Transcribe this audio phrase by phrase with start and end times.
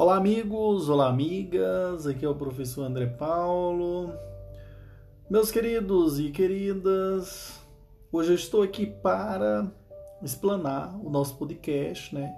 [0.00, 2.06] Olá, amigos, olá, amigas.
[2.06, 4.12] Aqui é o professor André Paulo.
[5.28, 7.60] Meus queridos e queridas,
[8.12, 9.68] hoje eu estou aqui para
[10.22, 12.32] explanar o nosso podcast, né?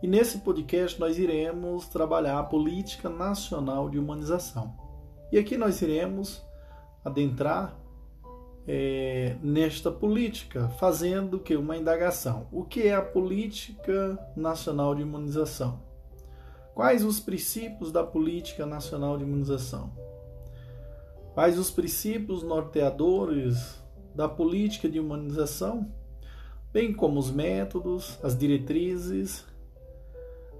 [0.00, 4.72] E nesse podcast nós iremos trabalhar a política nacional de humanização.
[5.32, 6.40] E aqui nós iremos
[7.04, 7.76] adentrar
[8.64, 12.46] é, nesta política, fazendo que uma indagação.
[12.52, 15.89] O que é a política nacional de imunização?
[16.80, 19.92] Quais os princípios da política nacional de imunização?
[21.34, 23.78] Quais os princípios norteadores
[24.14, 25.92] da política de imunização?
[26.72, 29.44] Bem como os métodos, as diretrizes,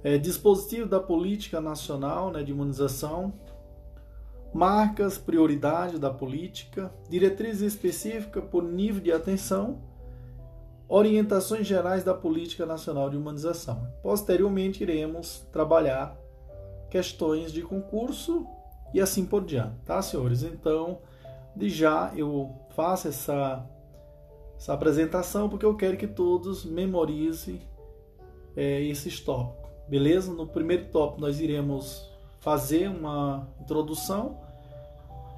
[0.04, 3.32] é, dispositivo da política nacional né, de imunização,
[4.52, 9.80] marcas, prioridade da política, diretrizes específicas por nível de atenção,
[10.90, 13.86] orientações gerais da política nacional de humanização.
[14.02, 16.18] Posteriormente iremos trabalhar
[16.90, 18.44] questões de concurso
[18.92, 20.42] e assim por diante, tá, senhores?
[20.42, 20.98] Então,
[21.54, 23.64] de já eu faço essa
[24.56, 27.62] essa apresentação porque eu quero que todos memorizem
[28.56, 30.32] é, esses tópicos, beleza?
[30.32, 34.40] No primeiro tópico nós iremos fazer uma introdução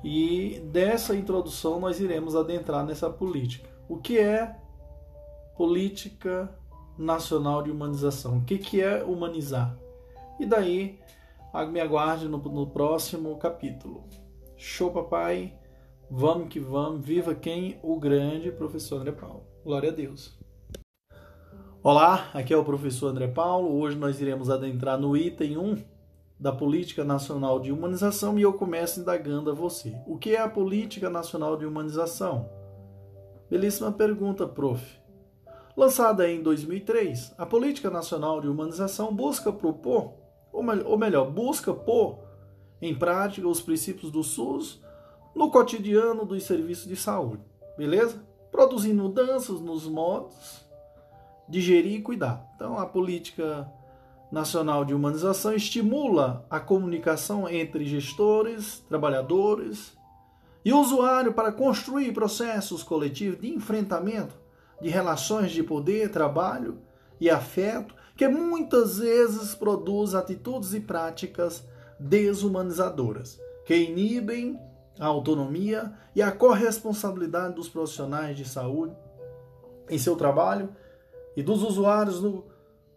[0.03, 3.69] e dessa introdução nós iremos adentrar nessa política.
[3.87, 4.57] O que é
[5.57, 6.53] política
[6.97, 8.39] nacional de humanização?
[8.39, 9.77] O que, que é humanizar?
[10.39, 10.99] E daí
[11.71, 14.05] me aguarde no, no próximo capítulo.
[14.57, 15.59] Show, papai!
[16.11, 17.05] Vamos que vamos!
[17.05, 17.79] Viva quem?
[17.83, 19.45] O grande professor André Paulo.
[19.65, 20.39] Glória a Deus!
[21.83, 23.81] Olá, aqui é o professor André Paulo.
[23.81, 25.85] Hoje nós iremos adentrar no item 1
[26.39, 29.95] da Política Nacional de Humanização e eu começo indagando a você.
[30.07, 32.49] O que é a Política Nacional de Humanização?
[33.51, 35.02] Belíssima pergunta, prof.
[35.75, 40.13] Lançada em 2003, a Política Nacional de Humanização busca propor,
[40.53, 42.19] ou melhor, busca pôr
[42.81, 44.83] em prática os princípios do SUS
[45.35, 47.43] no cotidiano dos serviços de saúde,
[47.79, 48.23] beleza?
[48.51, 50.63] Produzindo mudanças nos modos
[51.49, 52.47] de gerir e cuidar.
[52.55, 53.67] Então, a política
[54.31, 59.97] Nacional de Humanização estimula a comunicação entre gestores, trabalhadores
[60.65, 64.42] e usuário para construir processos coletivos de enfrentamento
[64.83, 66.79] de relações de poder, trabalho
[67.21, 71.65] e afeto que muitas vezes produz atitudes e práticas
[71.99, 74.61] desumanizadoras, que inibem
[74.99, 78.95] a autonomia e a corresponsabilidade dos profissionais de saúde
[79.89, 80.69] em seu trabalho
[81.37, 82.45] e dos usuários no,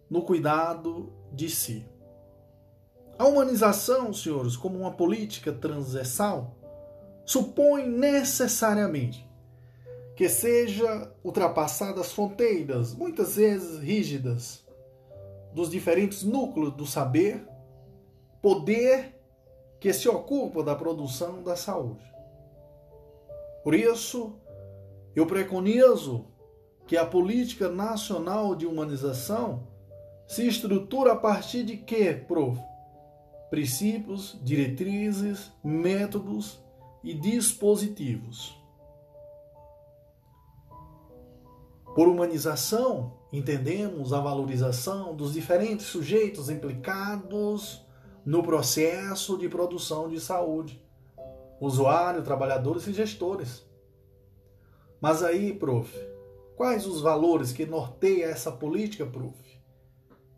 [0.10, 1.86] no cuidado de si.
[3.18, 6.56] A humanização, senhores, como uma política transversal,
[7.24, 9.25] supõe necessariamente
[10.16, 14.66] que seja ultrapassadas fronteiras, muitas vezes rígidas,
[15.54, 17.46] dos diferentes núcleos do saber,
[18.42, 19.16] poder
[19.80, 22.04] que se ocupa da produção da saúde.
[23.64, 24.36] Por isso,
[25.16, 26.26] eu preconizo
[26.88, 29.68] que a política nacional de humanização
[30.28, 32.60] se estrutura a partir de quê, prof?
[33.50, 36.60] Princípios, diretrizes, métodos
[37.04, 38.56] e dispositivos.
[41.96, 47.82] Por humanização, entendemos a valorização dos diferentes sujeitos implicados
[48.26, 50.84] no processo de produção de saúde,
[51.58, 53.66] usuário, trabalhadores e gestores.
[55.00, 55.90] Mas aí, prof,
[56.58, 59.38] quais os valores que norteiam essa política, prof?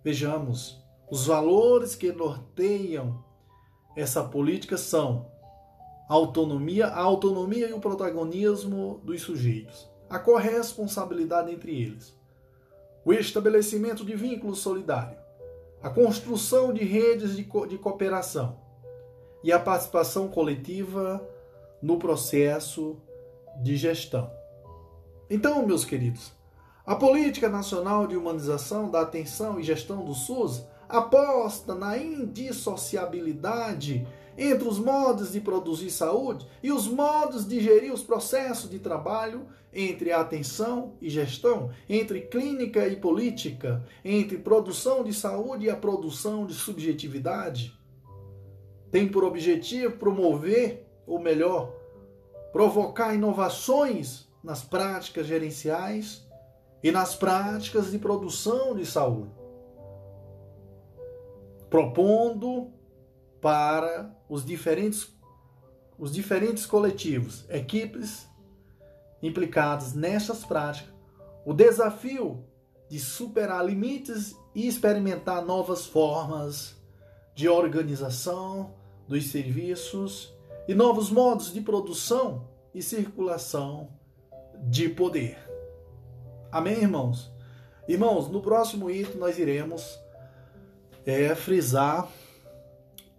[0.03, 0.79] Vejamos,
[1.09, 3.25] os valores que norteiam
[3.95, 5.31] essa política são
[6.07, 12.15] a autonomia, a autonomia e o protagonismo dos sujeitos, a corresponsabilidade entre eles,
[13.03, 15.17] o estabelecimento de vínculos solidários,
[15.81, 18.59] a construção de redes de, co de cooperação
[19.43, 21.25] e a participação coletiva
[21.81, 22.97] no processo
[23.61, 24.29] de gestão.
[25.29, 26.31] Então, meus queridos,
[26.85, 34.07] a Política Nacional de Humanização da Atenção e Gestão do SUS aposta na indissociabilidade
[34.37, 39.47] entre os modos de produzir saúde e os modos de gerir os processos de trabalho
[39.73, 46.45] entre atenção e gestão, entre clínica e política, entre produção de saúde e a produção
[46.45, 47.77] de subjetividade.
[48.91, 51.73] Tem por objetivo promover, ou melhor,
[52.53, 56.25] provocar inovações nas práticas gerenciais
[56.81, 59.31] e nas práticas de produção de saúde,
[61.69, 62.71] propondo
[63.41, 65.07] para os diferentes,
[65.97, 68.27] os diferentes coletivos, equipes
[69.21, 70.93] implicadas nessas práticas,
[71.45, 72.43] o desafio
[72.89, 76.75] de superar limites e experimentar novas formas
[77.35, 78.73] de organização
[79.07, 80.33] dos serviços
[80.67, 83.89] e novos modos de produção e circulação
[84.69, 85.37] de poder.
[86.51, 87.31] Amém, irmãos?
[87.87, 89.97] Irmãos, no próximo item nós iremos
[91.05, 92.09] é, frisar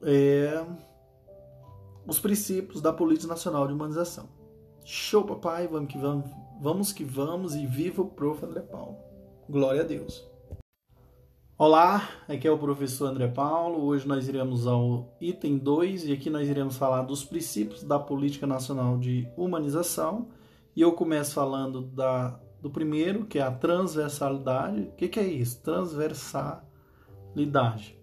[0.03, 0.65] é,
[2.09, 4.31] os princípios da Política Nacional de Humanização.
[4.83, 6.25] Show, papai, vamos que vamos,
[6.59, 8.43] vamos que vamos e viva o prof.
[8.43, 8.97] André Paulo.
[9.47, 10.27] Glória a Deus.
[11.59, 13.85] Olá, aqui é o professor André Paulo.
[13.85, 18.47] Hoje nós iremos ao item 2 e aqui nós iremos falar dos princípios da Política
[18.47, 20.29] Nacional de Humanização.
[20.75, 24.81] E eu começo falando da, do primeiro, que é a transversalidade.
[24.81, 25.63] O que, que é isso?
[25.63, 27.98] Transversalidade.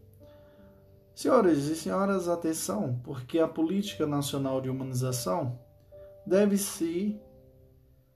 [1.16, 5.58] Senhores e senhoras, atenção, porque a Política Nacional de Humanização
[6.28, 7.18] deve se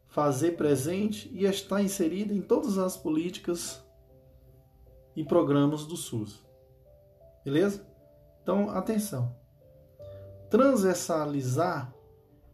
[0.10, 3.81] fazer presente e estar inserida em todas as políticas
[5.16, 6.44] e programas do SUS.
[7.46, 7.88] Beleza?
[8.44, 9.34] Então, atenção.
[10.50, 11.94] Transversalizar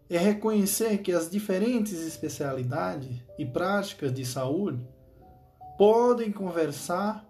[0.08, 4.88] é reconhecer que as diferentes especialidades e práticas de saúde
[5.76, 7.25] podem conversar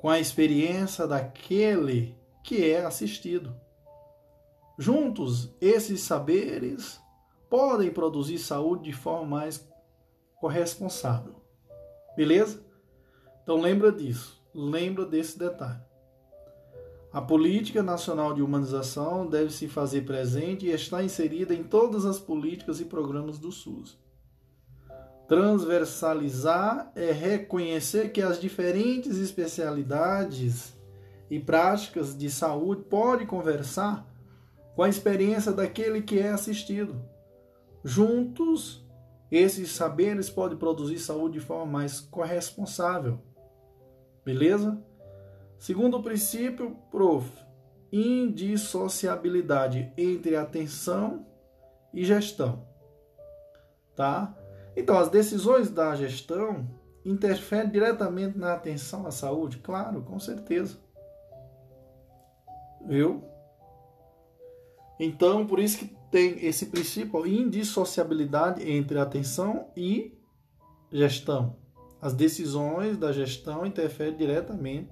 [0.00, 3.54] com a experiência daquele que é assistido.
[4.78, 6.98] Juntos, esses saberes
[7.50, 9.68] podem produzir saúde de forma mais
[10.40, 11.34] corresponsável.
[12.16, 12.64] Beleza?
[13.42, 15.82] Então lembra disso, lembra desse detalhe.
[17.12, 22.18] A política nacional de humanização deve se fazer presente e está inserida em todas as
[22.18, 23.98] políticas e programas do SUS.
[25.30, 30.76] Transversalizar é reconhecer que as diferentes especialidades
[31.30, 34.04] e práticas de saúde podem conversar
[34.74, 37.00] com a experiência daquele que é assistido.
[37.84, 38.84] Juntos,
[39.30, 43.20] esses saberes podem produzir saúde de forma mais corresponsável
[44.24, 44.82] Beleza?
[45.60, 47.30] Segundo princípio, prof,
[47.92, 51.24] indissociabilidade entre atenção
[51.94, 52.66] e gestão.
[53.94, 54.34] Tá?
[54.76, 56.66] Então, as decisões da gestão
[57.04, 59.58] interferem diretamente na atenção à saúde?
[59.58, 60.78] Claro, com certeza.
[62.86, 63.24] Viu?
[64.98, 70.18] Então, por isso que tem esse princípio, indissociabilidade entre atenção e
[70.90, 71.56] gestão.
[72.02, 74.90] As decisões da gestão interferem diretamente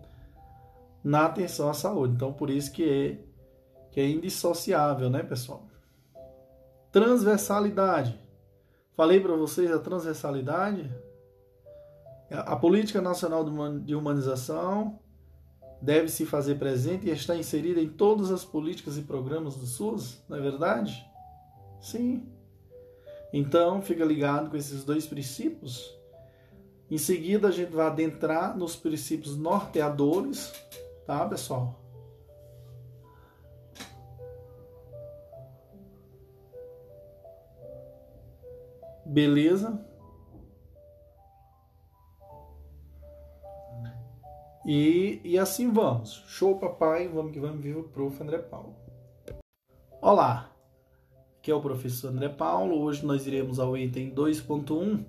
[1.03, 2.15] na atenção à saúde.
[2.15, 3.19] Então, por isso que é,
[3.91, 5.67] que é indissociável, né, pessoal?
[6.93, 8.19] Transversalidade.
[8.99, 10.93] Falei para vocês a transversalidade.
[12.31, 13.45] A política nacional
[13.79, 14.99] de humanização
[15.81, 20.21] deve se fazer presente e está inserida em todas as políticas e programas do SUS,
[20.29, 21.07] não é verdade?
[21.81, 22.29] Sim.
[23.33, 25.97] Então, fica ligado com esses dois princípios
[26.91, 30.53] em seguida, a gente vai adentrar nos princípios norteadores,
[31.07, 31.79] tá, pessoal?
[39.09, 39.83] Beleza?
[44.67, 46.23] E, e assim vamos.
[46.27, 47.09] Show, papai.
[47.09, 47.63] Vamos que vamos.
[47.63, 48.23] Viva o prof.
[48.23, 48.77] André Paulo.
[50.03, 50.53] Olá,
[51.39, 52.79] aqui é o professor André Paulo.
[52.83, 55.05] Hoje nós iremos ao item 2.1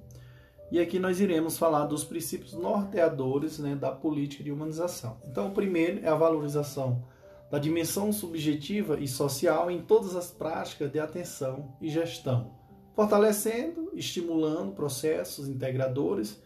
[0.71, 5.17] e aqui nós iremos falar dos princípios norteadores né, da política de humanização.
[5.25, 7.03] Então, o primeiro é a valorização
[7.51, 12.58] da dimensão subjetiva e social em todas as práticas de atenção e gestão,
[12.99, 16.37] fortalecendo, estimulando processos integradores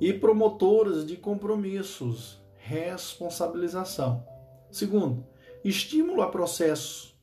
[0.00, 4.24] e promotores de compromissos, responsabilização.
[4.70, 5.22] Segundo,
[5.62, 7.14] estímulo a processos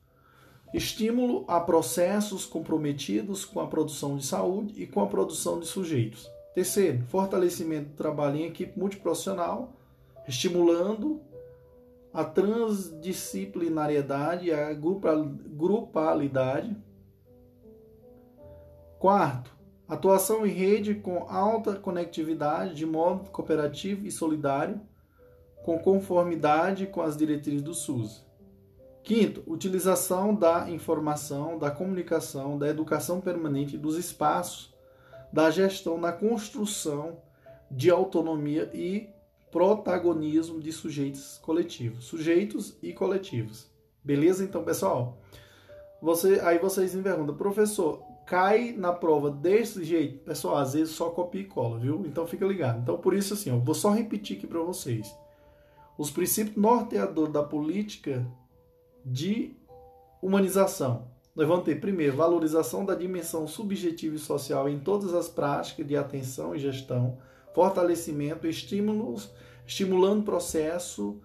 [0.71, 6.29] estímulo a processos comprometidos com a produção de saúde e com a produção de sujeitos.
[6.53, 9.73] Terceiro, fortalecimento do trabalho em equipe multiprofissional,
[10.27, 11.19] estimulando
[12.13, 16.77] a transdisciplinariedade e a grupalidade.
[19.03, 19.53] Quarto,
[19.85, 24.79] atuação em rede com alta conectividade de modo cooperativo e solidário,
[25.61, 28.25] com conformidade com as diretrizes do SUS.
[29.03, 34.73] Quinto, utilização da informação, da comunicação, da educação permanente, dos espaços,
[35.33, 37.17] da gestão na construção
[37.69, 39.09] de autonomia e
[39.51, 43.69] protagonismo de sujeitos coletivos, sujeitos e coletivos.
[44.01, 44.45] Beleza?
[44.45, 45.17] Então, pessoal,
[46.01, 50.23] você, aí vocês me perguntam, professor, cai na prova desse jeito?
[50.23, 52.03] Pessoal, às vezes só copia e cola, viu?
[52.05, 52.81] Então fica ligado.
[52.81, 55.13] Então, por isso, assim, eu vou só repetir aqui para vocês.
[55.97, 58.25] Os princípios norteadores da política
[59.05, 59.55] de
[60.21, 61.11] humanização.
[61.35, 65.95] Nós vamos ter, primeiro, valorização da dimensão subjetiva e social em todas as práticas de
[65.95, 67.17] atenção e gestão,
[67.53, 69.31] fortalecimento, estímulos,
[69.65, 71.19] estimulando processo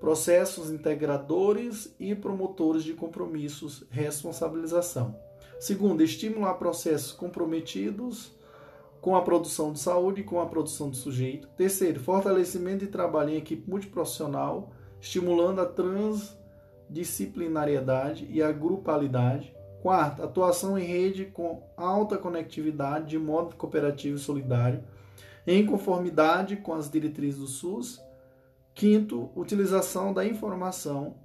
[0.00, 5.14] processos integradores e promotores de compromissos, responsabilização.
[5.60, 8.34] Segundo, estimular processos comprometidos
[8.98, 11.48] com a produção de saúde e com a produção do sujeito.
[11.48, 19.54] Terceiro, fortalecimento de trabalho em equipe multiprofissional, estimulando a transdisciplinariedade e a grupalidade.
[19.82, 24.82] Quarto, atuação em rede com alta conectividade de modo cooperativo e solidário,
[25.46, 28.00] em conformidade com as diretrizes do SUS.
[28.74, 31.16] Quinto, utilização da informação,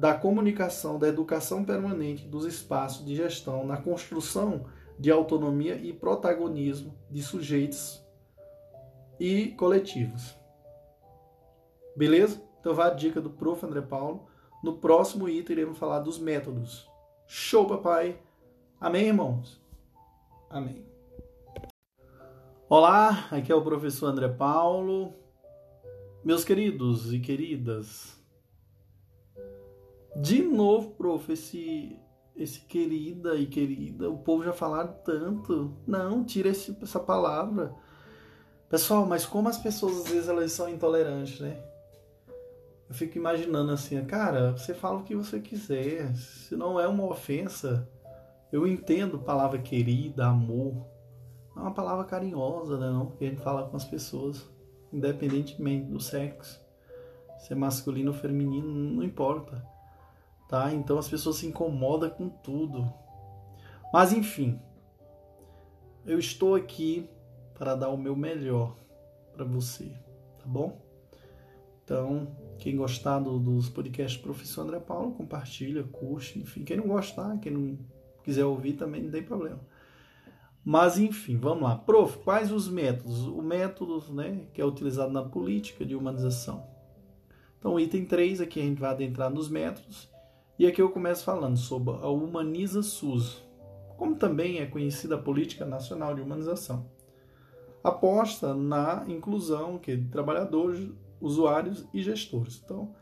[0.00, 4.64] da comunicação, da educação permanente dos espaços de gestão na construção
[4.98, 8.02] de autonomia e protagonismo de sujeitos
[9.20, 10.34] e coletivos.
[11.94, 12.42] Beleza?
[12.58, 13.62] Então vai a dica do Prof.
[13.66, 14.26] André Paulo.
[14.64, 16.88] No próximo item iremos falar dos métodos.
[17.26, 18.18] Show, papai!
[18.80, 19.62] Amém, irmãos?
[20.48, 20.82] Amém.
[22.70, 25.12] Olá, aqui é o professor André Paulo.
[26.24, 28.18] Meus queridos e queridas,
[30.16, 31.96] de novo, prof, esse,
[32.36, 35.76] esse querida e querida, o povo já falaram tanto.
[35.86, 37.74] Não, tira esse, essa palavra.
[38.68, 41.60] Pessoal, mas como as pessoas às vezes elas são intolerantes, né?
[42.88, 47.04] Eu fico imaginando assim, cara, você fala o que você quiser, se não é uma
[47.04, 47.88] ofensa,
[48.52, 50.86] eu entendo a palavra querida, amor,
[51.56, 53.16] é uma palavra carinhosa, né, não?
[53.20, 54.48] A gente fala com as pessoas
[54.92, 56.60] independentemente do sexo,
[57.38, 59.64] se é masculino ou feminino, não importa,
[60.50, 60.74] tá?
[60.74, 62.92] Então as pessoas se incomodam com tudo.
[63.92, 64.60] Mas enfim,
[66.04, 67.08] eu estou aqui
[67.54, 68.76] para dar o meu melhor
[69.32, 69.86] para você,
[70.38, 70.76] tá bom?
[71.84, 76.64] Então, quem gostar do, dos podcasts do professor André Paulo, compartilha, curte, enfim.
[76.64, 77.78] Quem não gostar, quem não
[78.24, 79.60] quiser ouvir também não tem problema.
[80.64, 81.76] Mas enfim, vamos lá.
[81.76, 83.26] Prof, quais os métodos?
[83.26, 86.66] O método né, que é utilizado na política de humanização.
[87.58, 90.10] Então, item 3, aqui a gente vai adentrar nos métodos.
[90.60, 93.42] E aqui eu começo falando sobre a Humaniza SUS,
[93.96, 96.84] como também é conhecida a Política Nacional de Humanização.
[97.82, 100.86] Aposta na inclusão que, de trabalhadores,
[101.18, 102.60] usuários e gestores.
[102.62, 102.94] Então,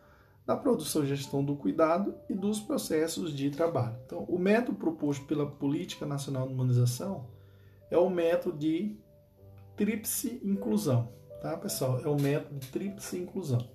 [0.47, 3.97] na produção e gestão do cuidado e dos processos de trabalho.
[4.07, 7.27] Então, o método proposto pela Política Nacional de Humanização
[7.91, 8.97] é o método de
[9.77, 11.13] tríplice inclusão,
[11.43, 11.99] tá, pessoal?
[12.05, 13.69] É o método de tríplice inclusão.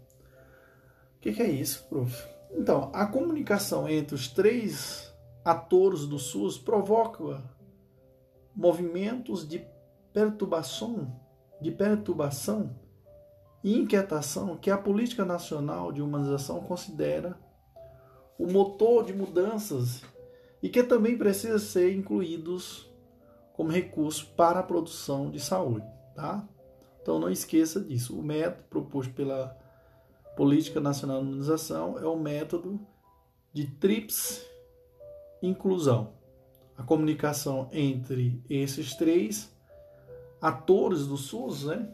[1.17, 2.31] O que, que é isso, prof?
[2.55, 7.43] Então, a comunicação entre os três atores do SUS provoca
[8.55, 9.65] movimentos de
[10.13, 11.19] perturbação,
[11.60, 12.75] de perturbação
[13.63, 17.38] e inquietação que a política nacional de humanização considera
[18.38, 20.01] o motor de mudanças
[20.62, 22.91] e que também precisa ser incluídos
[23.53, 26.48] como recurso para a produção de saúde, tá?
[27.01, 28.17] Então não esqueça disso.
[28.17, 29.57] O método proposto pela
[30.35, 32.79] Política Nacional de Imunização é o método
[33.53, 34.45] de TRIPS
[35.41, 36.13] inclusão.
[36.77, 39.55] A comunicação entre esses três
[40.41, 41.93] atores do SUS, né,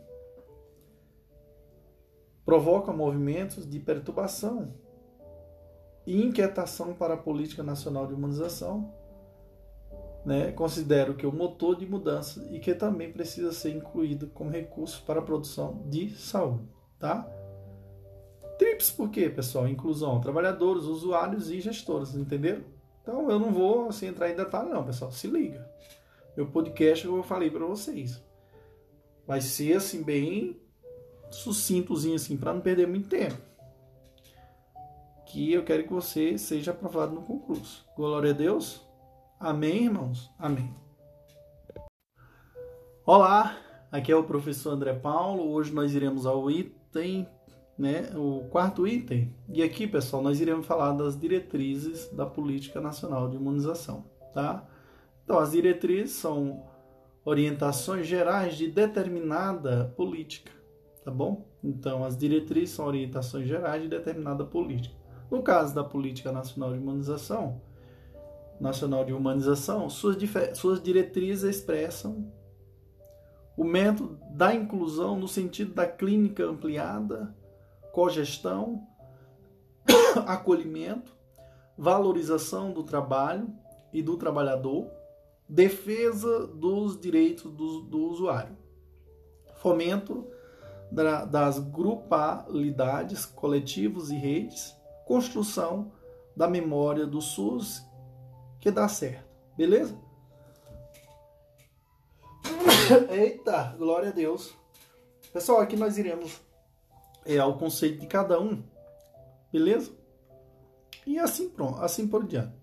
[2.45, 4.73] provoca movimentos de perturbação
[6.05, 8.93] e inquietação para a Política Nacional de Imunização
[10.25, 14.49] né, considero que é o motor de mudança e que também precisa ser incluído como
[14.49, 16.67] recurso para a produção de saúde,
[16.99, 17.27] tá?
[18.59, 19.69] TRIPS por quê, pessoal?
[19.69, 22.61] Inclusão, trabalhadores, usuários e gestores, entenderam?
[23.01, 25.65] Então eu não vou assim, entrar em detalhe não, pessoal, se liga.
[26.35, 28.21] Meu podcast eu falei para vocês.
[29.25, 30.59] Vai ser assim bem
[31.31, 33.37] sucintozinho assim para não perder muito tempo.
[35.25, 37.85] Que eu quero que você seja aprovado no concurso.
[37.95, 38.81] Glória a Deus.
[39.39, 40.29] Amém, irmãos?
[40.37, 40.75] Amém.
[43.05, 43.57] Olá,
[43.89, 45.49] aqui é o professor André Paulo.
[45.49, 47.25] Hoje nós iremos ao item,
[47.79, 49.33] né, o quarto item.
[49.47, 54.67] E aqui, pessoal, nós iremos falar das diretrizes da Política Nacional de Imunização, tá?
[55.23, 56.65] Então, as diretrizes são
[57.23, 60.51] orientações gerais de determinada política,
[61.05, 61.45] tá bom?
[61.63, 64.95] Então, as diretrizes são orientações gerais de determinada política.
[65.31, 67.61] No caso da Política Nacional de Imunização,
[68.59, 70.17] Nacional de Humanização, suas,
[70.53, 72.29] suas diretrizes expressam
[73.55, 77.33] o método da inclusão no sentido da clínica ampliada,
[77.99, 78.87] cogestão,
[80.25, 81.13] acolhimento,
[81.77, 83.53] valorização do trabalho
[83.91, 84.89] e do trabalhador,
[85.49, 88.55] defesa dos direitos do, do usuário,
[89.55, 90.25] fomento
[90.89, 94.73] da, das grupalidades, coletivos e redes,
[95.05, 95.91] construção
[96.33, 97.83] da memória do SUS
[98.61, 99.27] que dá certo.
[99.57, 99.99] Beleza?
[103.11, 104.55] Eita, glória a Deus.
[105.33, 106.47] Pessoal, aqui nós iremos
[107.25, 108.63] é, ao conceito de cada um
[109.51, 109.91] Beleza?
[111.05, 112.53] E assim pronto, assim por diante.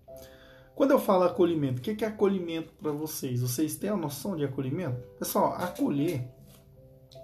[0.73, 3.41] Quando eu falo acolhimento, o que é acolhimento para vocês?
[3.41, 5.01] Vocês têm a noção de acolhimento?
[5.19, 6.29] Pessoal, acolher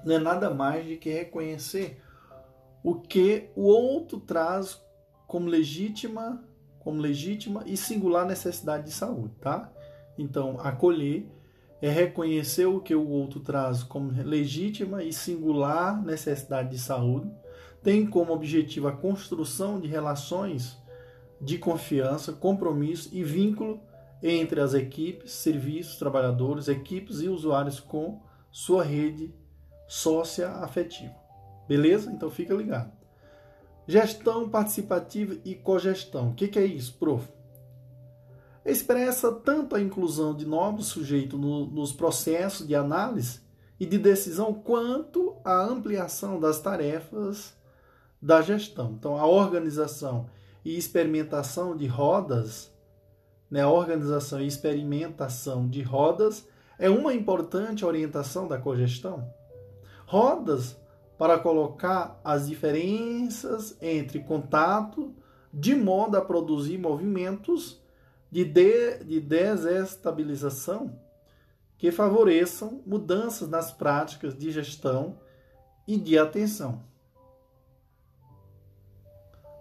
[0.04, 2.02] não é nada mais do que reconhecer
[2.84, 4.82] o que o outro traz
[5.28, 6.44] como legítima,
[6.80, 9.72] como legítima e singular necessidade de saúde, tá?
[10.18, 11.32] Então, acolher
[11.84, 17.30] é reconhecer o que o outro traz como legítima e singular necessidade de saúde,
[17.84, 20.82] tem como objetivo a construção de relações
[21.42, 23.82] de confiança, compromisso e vínculo
[24.24, 29.36] entre as equipes, serviços, trabalhadores, equipes e usuários com sua rede
[29.86, 31.13] sócia-afetiva.
[31.68, 32.10] Beleza?
[32.13, 32.94] Então fica ligado.
[33.86, 36.30] Gestão participativa e cogestão.
[36.30, 37.28] O que, que é isso, prof?
[38.65, 43.41] Expressa tanto a inclusão de novos sujeitos no, nos processos de análise
[43.79, 47.53] e de decisão, quanto a ampliação das tarefas
[48.22, 48.96] da gestão.
[48.98, 50.29] Então, a organização
[50.63, 52.72] e experimentação de rodas,
[53.51, 56.48] né, a organização e experimentação de rodas
[56.79, 59.29] é uma importante orientação da cogestão.
[60.05, 60.77] Rodas
[61.17, 65.13] para colocar as diferenças entre contato
[65.53, 67.83] de modo a produzir movimentos
[68.34, 71.00] de, de, de desestabilização
[71.78, 75.20] que favoreçam mudanças nas práticas de gestão
[75.88, 76.82] e de atenção.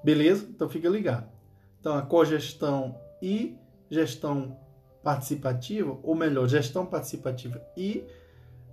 [0.02, 0.46] Beleza?
[0.48, 1.30] Então fica ligado.
[1.78, 3.58] Então a cogestão e
[3.90, 4.58] gestão
[5.02, 8.06] participativa, ou melhor, gestão participativa e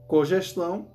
[0.07, 0.87] cogestão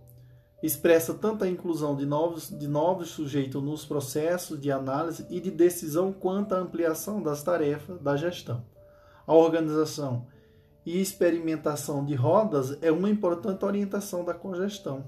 [0.62, 5.50] expressa tanto a inclusão de novos, de novos sujeitos nos processos de análise e de
[5.50, 8.64] decisão quanto a ampliação das tarefas da gestão.
[9.26, 10.26] A organização
[10.84, 15.04] e experimentação de rodas é uma importante orientação da cogestão.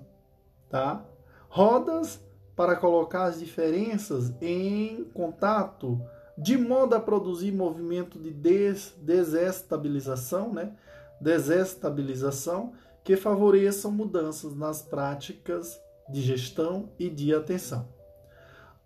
[0.70, 1.04] Tá?
[1.48, 2.20] Rodas
[2.54, 6.00] para colocar as diferenças em contato,
[6.38, 10.74] de modo a produzir movimento de des desestabilização, né?
[11.20, 12.72] desestabilização,
[13.04, 17.95] que favoreçam mudanças nas práticas de gestão e de atenção.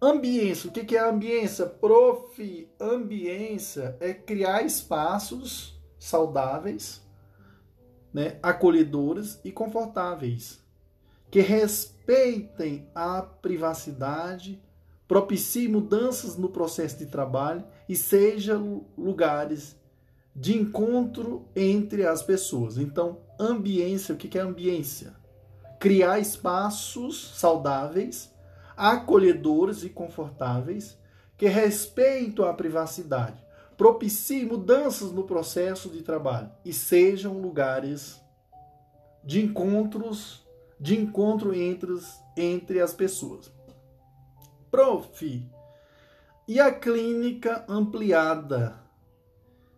[0.02, 1.66] Ambiência, o que é ambiência?
[1.66, 7.02] Prof, ambiência é criar espaços saudáveis,
[8.10, 10.58] né, acolhedores e confortáveis,
[11.30, 14.58] que respeitem a privacidade,
[15.06, 19.76] propiciem mudanças no processo de trabalho e sejam lugares
[20.34, 22.78] de encontro entre as pessoas.
[22.78, 25.14] Então, ambiência, o que é ambiência?
[25.78, 28.32] Criar espaços saudáveis,
[28.81, 30.97] acolhedores e confortáveis
[31.37, 33.45] que respeitem a privacidade,
[33.77, 38.19] propiciem mudanças no processo de trabalho e sejam lugares
[39.23, 40.43] de encontros
[40.81, 41.95] de encontro entre,
[42.35, 43.53] entre as pessoas.
[44.71, 45.47] Prof.
[46.49, 48.81] E a clínica ampliada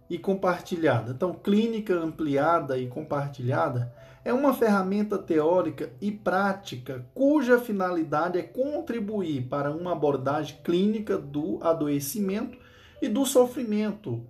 [0.08, 1.10] e compartilhada?
[1.10, 3.92] Então, clínica ampliada e compartilhada
[4.24, 11.58] é uma ferramenta teórica e prática cuja finalidade é contribuir para uma abordagem clínica do
[11.60, 12.56] adoecimento
[13.00, 14.24] e do sofrimento,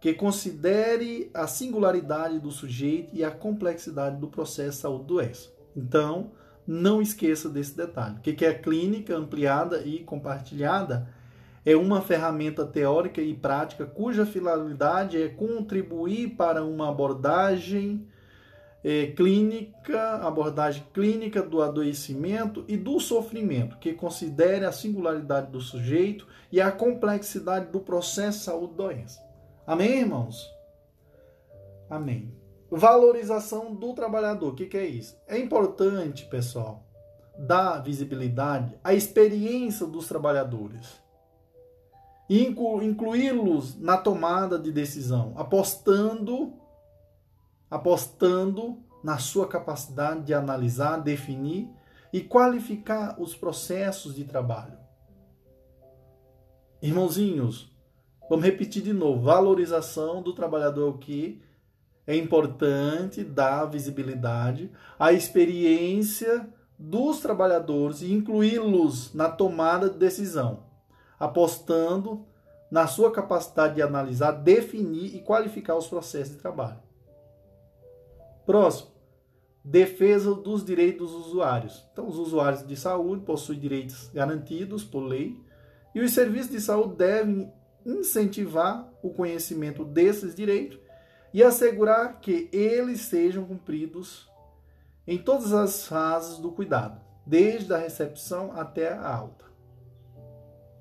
[0.00, 5.48] que considere a singularidade do sujeito e a complexidade do processo saúde-doença.
[5.74, 6.32] Então,
[6.66, 8.16] não esqueça desse detalhe.
[8.18, 11.08] O que é clínica ampliada e compartilhada?
[11.64, 18.06] É uma ferramenta teórica e prática cuja finalidade é contribuir para uma abordagem
[18.82, 26.26] é, clínica, abordagem clínica do adoecimento e do sofrimento, que considere a singularidade do sujeito
[26.50, 29.20] e a complexidade do processo saúde-doença.
[29.66, 30.48] Amém, irmãos?
[31.90, 32.32] Amém.
[32.70, 34.52] Valorização do trabalhador.
[34.52, 35.16] O que, que é isso?
[35.26, 36.86] É importante, pessoal,
[37.38, 41.00] dar visibilidade à experiência dos trabalhadores.
[42.28, 46.52] Inclu Incluí-los na tomada de decisão, apostando,
[47.70, 51.68] apostando na sua capacidade de analisar, definir
[52.12, 54.78] e qualificar os processos de trabalho.
[56.80, 57.72] Irmãozinhos,
[58.28, 61.42] vamos repetir de novo: valorização do trabalhador que
[62.06, 70.62] é importante dar visibilidade à experiência dos trabalhadores e incluí-los na tomada de decisão,
[71.18, 72.24] apostando
[72.70, 76.87] na sua capacidade de analisar, definir e qualificar os processos de trabalho.
[78.48, 78.92] Próximo,
[79.62, 81.86] defesa dos direitos dos usuários.
[81.92, 85.38] Então, os usuários de saúde possuem direitos garantidos por lei
[85.94, 87.52] e os serviços de saúde devem
[87.84, 90.78] incentivar o conhecimento desses direitos
[91.30, 94.26] e assegurar que eles sejam cumpridos
[95.06, 99.44] em todas as fases do cuidado, desde a recepção até a alta.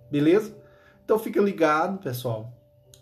[0.10, 0.56] Beleza?
[1.03, 2.49] Então fica ligado, pessoal.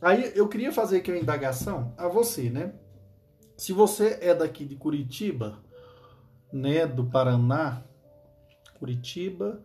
[0.02, 2.74] Aí eu queria fazer aqui uma indagação a você, né?
[3.58, 5.60] Se você é daqui de Curitiba,
[6.52, 7.84] né, do Paraná,
[8.80, 9.62] Curitiba,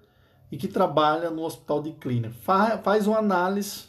[0.51, 2.35] e que trabalha no Hospital de Clínica,
[2.83, 3.85] faz uma análise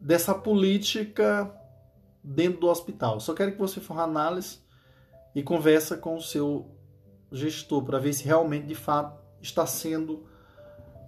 [0.00, 1.52] dessa política
[2.22, 3.20] dentro do hospital.
[3.20, 4.58] Só quero que você faça uma análise
[5.34, 6.70] e conversa com o seu
[7.30, 10.26] gestor para ver se realmente de fato está sendo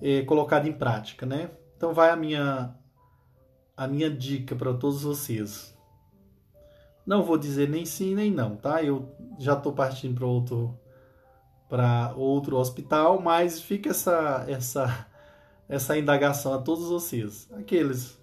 [0.00, 1.50] é, colocado em prática, né?
[1.76, 2.74] Então vai a minha
[3.76, 5.74] a minha dica para todos vocês.
[7.10, 8.84] Não vou dizer nem sim nem não, tá?
[8.84, 10.78] Eu já estou partindo para outro
[11.68, 15.08] para outro hospital, mas fica essa essa
[15.68, 18.16] essa indagação a todos vocês, aqueles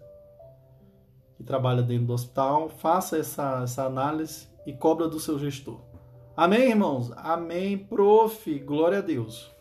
[1.36, 5.82] que trabalham dentro do hospital, faça essa essa análise e cobra do seu gestor.
[6.34, 7.12] Amém, irmãos?
[7.18, 8.58] Amém, prof.
[8.60, 9.52] Glória a Deus.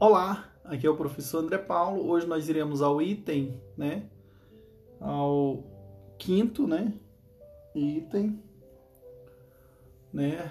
[0.00, 2.10] Olá, aqui é o professor André Paulo.
[2.10, 4.10] Hoje nós iremos ao item, né?
[5.00, 5.77] Ao
[6.18, 6.92] quinto, né?
[7.74, 8.42] Item,
[10.12, 10.50] né?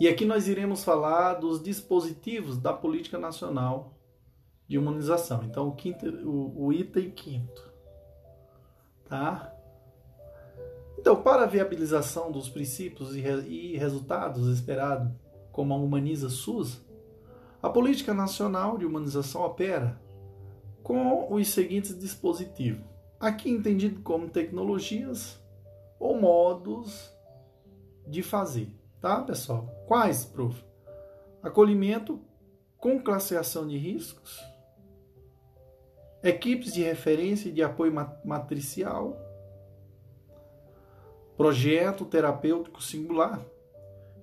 [0.00, 3.94] E aqui nós iremos falar dos dispositivos da política nacional
[4.66, 5.44] de imunização.
[5.44, 7.72] Então, o, quinto, o, o item quinto,
[9.08, 9.52] tá?
[10.98, 15.12] Então, para a viabilização dos princípios e resultados esperados
[15.52, 16.82] como a Humaniza SUS,
[17.62, 20.00] a Política Nacional de Humanização opera
[20.82, 22.84] com os seguintes dispositivos,
[23.26, 25.42] aqui entendido como tecnologias
[25.98, 27.10] ou modos
[28.06, 28.68] de fazer,
[29.00, 29.66] tá, pessoal?
[29.86, 30.62] Quais, prof?
[31.42, 32.20] Acolhimento
[32.76, 34.44] com classificação de riscos,
[36.22, 39.16] equipes de referência e de apoio matricial,
[41.34, 43.42] projeto terapêutico singular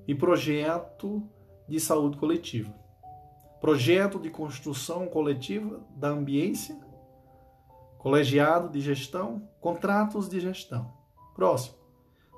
[0.08, 1.24] e projeto
[1.68, 2.72] de saúde coletiva.
[3.60, 6.80] Projeto de construção coletiva da ambiência,
[8.02, 10.92] colegiado de gestão, contratos de gestão.
[11.36, 11.76] Próximo.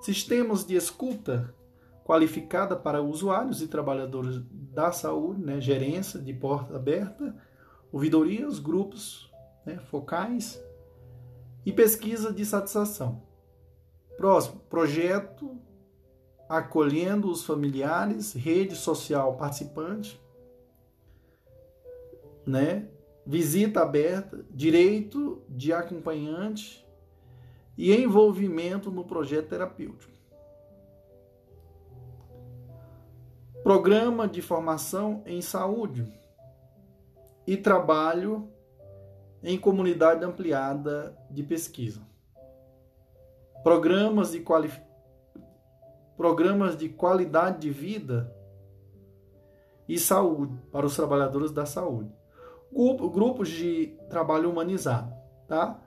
[0.01, 1.55] Sistemas de escuta
[2.03, 5.61] qualificada para usuários e trabalhadores da saúde, né?
[5.61, 7.33] gerência de porta aberta,
[7.93, 9.31] ouvidorias, grupos
[9.65, 9.79] né?
[9.89, 10.61] focais
[11.65, 13.23] e pesquisa de satisfação.
[14.17, 15.57] Próximo, projeto
[16.49, 20.21] acolhendo os familiares, rede social participante,
[22.45, 22.89] né?
[23.25, 26.85] Visita aberta, direito de acompanhante
[27.77, 30.11] e envolvimento no projeto terapêutico.
[33.63, 36.05] Programa de formação em saúde
[37.47, 38.49] e trabalho
[39.41, 42.13] em comunidade ampliada de pesquisa
[43.63, 44.69] programas de, quali...
[46.17, 48.35] programas de qualidade de vida
[49.87, 52.13] e saúde para os trabalhadores da saúde.
[52.73, 55.13] Grupo, grupos de trabalho humanizado,
[55.47, 55.79] tá?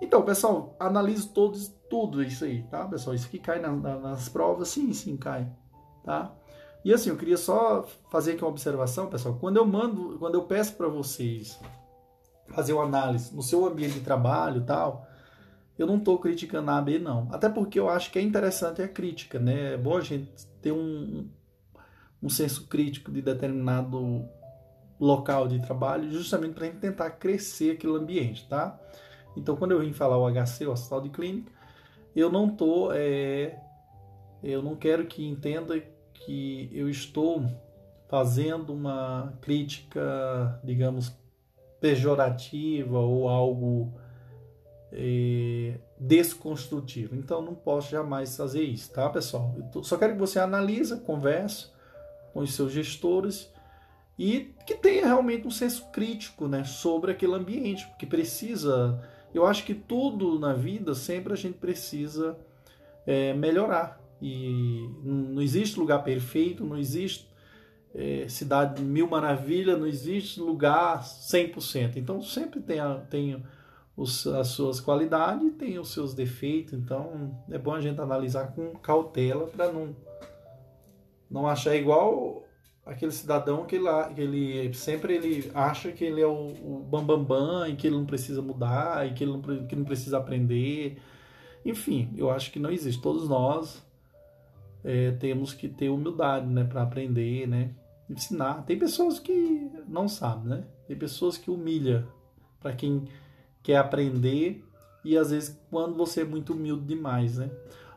[0.00, 3.14] Então, pessoal, analise todos, tudo isso aí, tá, pessoal?
[3.14, 5.50] Isso aqui cai na, na, nas provas, sim, sim, cai,
[6.04, 6.32] tá?
[6.84, 9.36] E assim, eu queria só fazer aqui uma observação, pessoal.
[9.40, 11.58] Quando eu mando, quando eu peço para vocês
[12.48, 15.06] fazer uma análise no seu ambiente de trabalho, tal,
[15.78, 17.28] eu não estou criticando a AB, não.
[17.30, 19.74] Até porque eu acho que é interessante a crítica, né?
[19.74, 21.28] É bom a gente ter um,
[22.22, 24.28] um senso crítico de determinado
[25.00, 28.78] local de trabalho, justamente para a gente tentar crescer aquele ambiente, tá?
[29.36, 31.52] Então, quando eu vim falar o HC, o Hospital de Clínica,
[32.14, 33.56] eu não tô, é,
[34.42, 35.80] eu não quero que entenda
[36.12, 37.44] que eu estou
[38.08, 41.12] fazendo uma crítica, digamos,
[41.80, 43.92] pejorativa ou algo
[44.92, 47.14] é, desconstrutivo.
[47.14, 49.54] Então não posso jamais fazer isso, tá, pessoal?
[49.74, 51.66] Eu só quero que você analise, converse
[52.32, 53.52] com os seus gestores
[54.18, 59.00] e que tenha realmente um senso crítico, né, sobre aquele ambiente, porque precisa.
[59.32, 62.36] Eu acho que tudo na vida sempre a gente precisa
[63.06, 67.28] é, melhorar e não existe lugar perfeito, não existe
[67.94, 71.96] é, cidade mil maravilhas, não existe lugar 100%.
[71.96, 72.78] Então sempre tem,
[73.08, 73.42] tem
[73.96, 78.72] os, as suas qualidades tem os seus defeitos, então é bom a gente analisar com
[78.74, 79.94] cautela para não,
[81.30, 82.47] não achar igual
[82.88, 87.24] aquele cidadão que ele, que ele sempre ele acha que ele é o, o bambambam
[87.24, 90.16] bam, bam, e que ele não precisa mudar e que ele não, que não precisa
[90.16, 90.98] aprender.
[91.64, 93.00] Enfim, eu acho que não existe.
[93.00, 93.84] Todos nós
[94.82, 97.70] é, temos que ter humildade né, para aprender, né,
[98.08, 98.64] ensinar.
[98.64, 100.64] Tem pessoas que não sabem, né?
[100.86, 102.06] Tem pessoas que humilham
[102.58, 103.04] para quem
[103.62, 104.64] quer aprender
[105.04, 107.50] e às vezes quando você é muito humilde demais, né?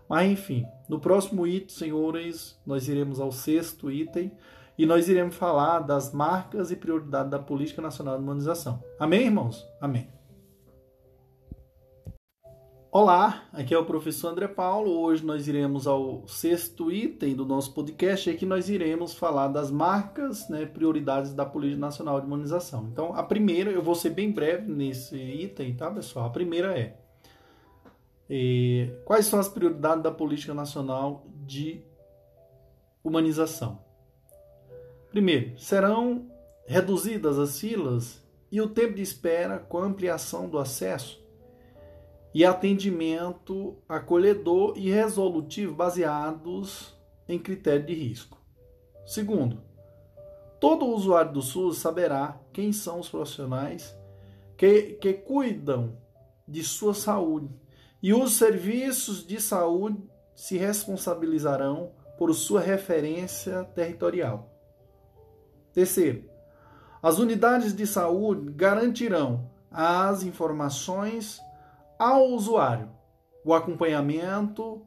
[0.10, 4.34] Mas enfim, no próximo item, senhores, nós iremos ao sexto item
[4.82, 8.84] e nós iremos falar das marcas e prioridades da Política Nacional de Imunização.
[9.00, 9.64] Amém, irmãos?
[9.80, 10.10] Amém.
[12.92, 15.00] Olá, aqui é o professor André Paulo.
[15.00, 19.70] Hoje nós iremos ao sexto item do nosso podcast e aqui nós iremos falar das
[19.70, 22.90] marcas, né, prioridades da Política Nacional de Imunização.
[22.92, 26.26] Então, a primeira, eu vou ser bem breve nesse item, tá, pessoal?
[26.26, 26.98] A primeira é,
[28.28, 31.84] é quais são as prioridades da Política Nacional de
[33.04, 33.91] Humanização?
[35.12, 36.32] Primeiro, serão
[36.66, 41.22] reduzidas as filas e o tempo de espera com ampliação do acesso
[42.34, 46.98] e atendimento acolhedor e resolutivo baseados
[47.28, 48.38] em critério de risco.
[49.06, 49.62] Segundo,
[50.62, 53.94] todo usuário do SUS saberá quem são os profissionais
[54.58, 55.98] que, que cuidam
[56.48, 57.50] de sua saúde
[58.02, 60.02] e os serviços de saúde
[60.34, 64.51] se responsabilizarão por sua referência territorial.
[65.74, 66.30] Terceiro,
[67.02, 71.40] as unidades de saúde garantirão as informações
[71.98, 72.90] ao usuário,
[73.44, 74.82] o acompanhamento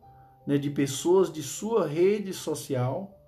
[0.47, 3.19] né, de pessoas de sua rede social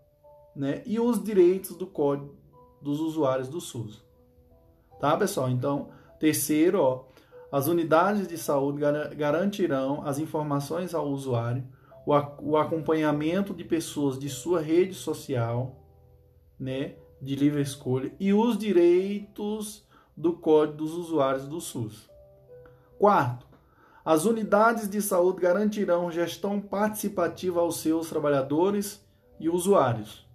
[0.54, 2.34] né, e os direitos do código
[2.80, 4.04] dos usuários do SUS.
[5.00, 5.50] Tá, pessoal?
[5.50, 5.88] Então,
[6.20, 7.04] terceiro, ó,
[7.50, 8.80] as unidades de saúde
[9.16, 11.64] garantirão as informações ao usuário,
[12.06, 15.74] o, o acompanhamento de pessoas de sua rede social,
[16.58, 22.08] né, de livre escolha e os direitos do Código dos Usuários do SUS.
[22.98, 23.46] Quarto,
[24.04, 29.04] as unidades de saúde garantirão gestão participativa aos seus trabalhadores
[29.38, 30.26] e usuários,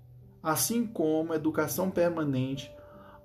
[0.43, 2.71] assim como educação permanente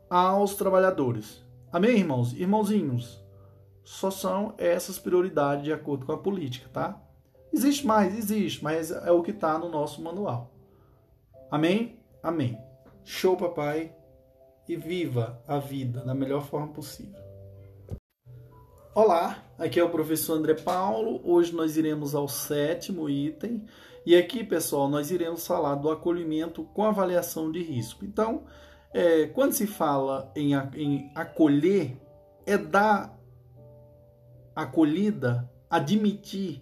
[0.08, 1.44] aos trabalhadores.
[1.72, 2.32] Amém, irmãos?
[2.32, 3.22] Irmãozinhos,
[3.84, 7.02] só são essas prioridades de acordo com a política, tá?
[7.52, 10.52] Existe mais, existe, mas é o que está no nosso manual.
[11.50, 11.98] Amém?
[12.22, 12.65] Amém.
[13.08, 13.94] Show, papai.
[14.68, 17.22] E viva a vida da melhor forma possível.
[18.92, 21.20] Olá, aqui é o professor André Paulo.
[21.22, 23.64] Hoje nós iremos ao sétimo item.
[24.04, 28.04] E aqui, pessoal, nós iremos falar do acolhimento com avaliação de risco.
[28.04, 28.42] Então,
[28.92, 31.96] é, quando se fala em, em acolher,
[32.44, 33.16] é dar
[34.52, 36.60] acolhida, admitir,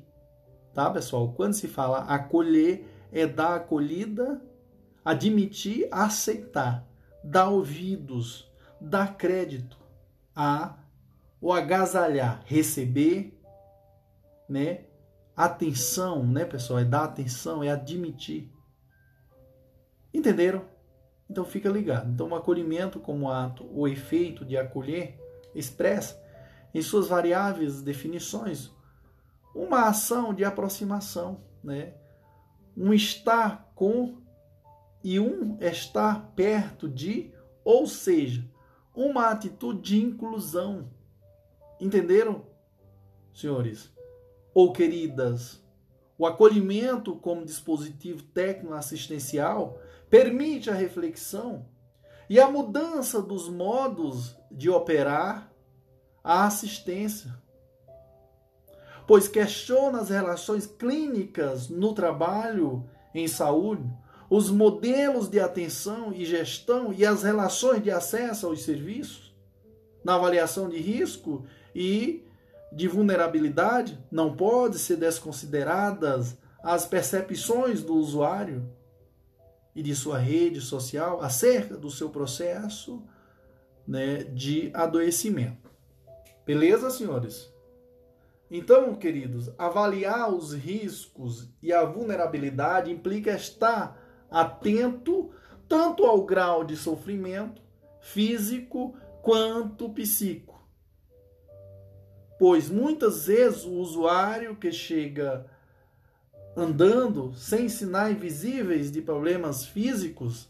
[0.75, 1.33] tá, pessoal?
[1.33, 4.43] Quando se fala acolher, é dar acolhida,
[5.05, 6.87] admitir, aceitar,
[7.23, 9.77] dar ouvidos, dar crédito
[10.35, 10.79] a
[11.41, 13.39] o agasalhar, receber,
[14.49, 14.85] né?
[15.37, 16.79] Atenção, né, pessoal?
[16.79, 18.51] É dar atenção, é admitir.
[20.13, 20.65] Entenderam?
[21.29, 22.11] Então fica ligado.
[22.11, 25.21] Então o acolhimento como ato, o efeito de acolher,
[25.55, 26.23] expressa
[26.73, 28.71] em suas variáveis definições
[29.55, 31.95] uma ação de aproximação, né?
[32.77, 34.24] Um estar com
[35.05, 38.45] e um estar perto de, ou seja,
[38.93, 40.89] uma atitude de inclusão,
[41.81, 42.47] Entenderam,
[43.35, 43.93] senhores?
[44.55, 45.61] Ou queridas,
[46.17, 51.67] o acolhimento como dispositivo técnico-assistencial permite a reflexão
[52.31, 55.53] e a mudança dos modos de operar
[56.23, 57.37] a assistência,
[59.07, 63.93] pois questiona as relações clínicas no trabalho em saúde,
[64.29, 69.35] os modelos de atenção e gestão e as relações de acesso aos serviços,
[70.05, 72.25] na avaliação de risco e
[72.73, 78.69] de vulnerabilidade, não pode ser desconsideradas as percepções do usuário
[79.75, 83.03] e de sua rede social acerca do seu processo
[83.87, 85.71] né, de adoecimento.
[86.47, 87.53] Beleza, senhores?
[88.51, 94.04] Então, queridos, avaliar os riscos e a vulnerabilidade implica estar
[94.35, 95.31] atento
[95.69, 97.63] tanto ao grau de sofrimento
[98.01, 100.61] físico quanto psíquico.
[102.39, 105.47] Pois muitas vezes o usuário que chega
[106.57, 110.49] andando sem sinais visíveis de problemas físicos,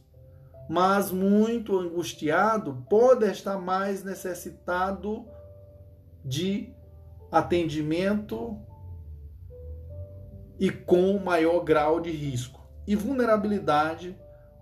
[0.68, 5.26] mas muito angustiado, pode estar mais necessitado
[6.24, 6.72] de
[7.30, 8.58] atendimento
[10.58, 14.16] e com maior grau de risco e vulnerabilidade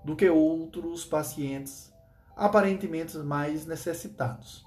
[0.04, 1.92] do que outros pacientes
[2.36, 4.66] aparentemente mais necessitados.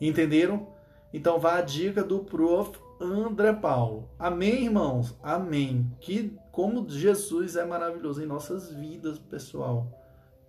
[0.00, 0.68] Entenderam?
[1.12, 2.82] Então vá a dica do prof.
[3.00, 4.08] André Paulo.
[4.18, 5.18] Amém, irmãos?
[5.22, 5.92] Amém.
[6.00, 9.88] Que como Jesus é maravilhoso em nossas vidas, pessoal.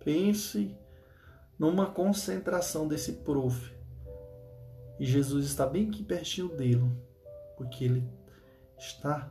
[0.04, 0.76] Pense
[1.58, 3.74] numa concentração desse prof.
[4.98, 6.90] E Jesus está bem aqui pertinho dele,
[7.56, 8.08] porque ele
[8.78, 9.30] está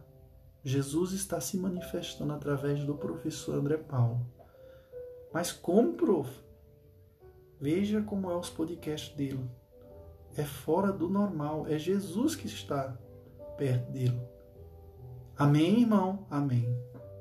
[0.67, 4.25] Jesus está se manifestando através do professor André Paulo.
[5.31, 6.27] Mas como, prof?
[7.61, 9.47] Veja como é os podcasts dele.
[10.35, 11.67] É fora do normal.
[11.67, 12.97] É Jesus que está
[13.59, 14.19] perto dele.
[15.37, 16.25] Amém, irmão?
[16.31, 16.67] Amém.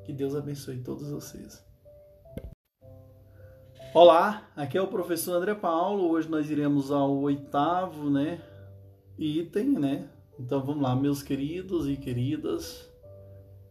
[0.05, 1.63] Que Deus abençoe todos vocês.
[3.93, 6.09] Olá, aqui é o professor André Paulo.
[6.09, 8.43] Hoje nós iremos ao oitavo, né,
[9.19, 10.09] item, né?
[10.41, 12.94] Então vamos lá, meus queridos e queridas.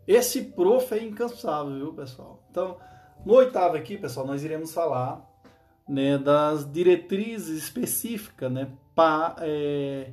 [0.07, 2.43] Esse prof é incansável, viu, pessoal?
[2.49, 2.77] Então,
[3.25, 5.25] no oitavo aqui, pessoal, nós iremos falar
[5.87, 8.69] né, das diretrizes específicas, né,
[9.39, 10.11] é,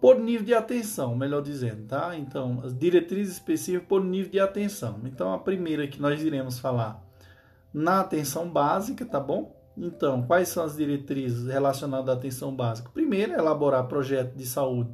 [0.00, 2.16] por nível de atenção, melhor dizendo, tá?
[2.16, 5.00] Então, as diretrizes específicas por nível de atenção.
[5.04, 7.02] Então, a primeira que nós iremos falar
[7.72, 9.56] na atenção básica, tá bom?
[9.76, 12.90] Então, quais são as diretrizes relacionadas à atenção básica?
[12.92, 14.92] Primeiro, elaborar projetos de saúde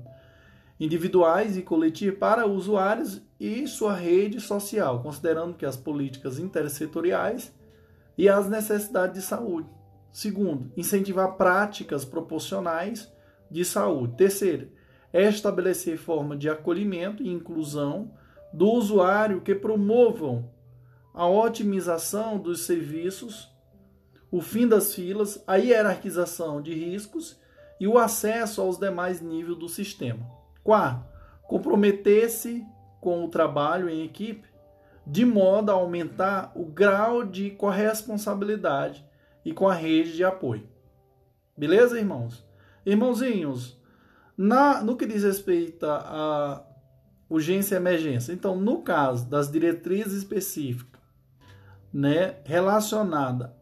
[0.78, 7.52] individuais e coletivos para usuários e sua rede social, considerando que as políticas intersetoriais
[8.16, 9.68] e as necessidades de saúde.
[10.12, 13.12] Segundo, incentivar práticas proporcionais
[13.50, 14.16] de saúde.
[14.16, 14.68] Terceiro,
[15.12, 18.12] estabelecer forma de acolhimento e inclusão
[18.52, 20.50] do usuário que promovam
[21.12, 23.48] a otimização dos serviços,
[24.30, 27.38] o fim das filas, a hierarquização de riscos
[27.80, 30.37] e o acesso aos demais níveis do sistema.
[30.68, 31.06] Quarto,
[31.44, 32.62] comprometer-se
[33.00, 34.46] com o trabalho em equipe
[35.06, 39.02] de modo a aumentar o grau de corresponsabilidade
[39.46, 40.68] e com a rede de apoio.
[41.56, 42.46] Beleza, irmãos?
[42.84, 43.80] Irmãozinhos,
[44.36, 46.62] na, no que diz respeito a
[47.30, 51.00] urgência e emergência, então, no caso das diretrizes específicas
[51.90, 53.56] né, relacionada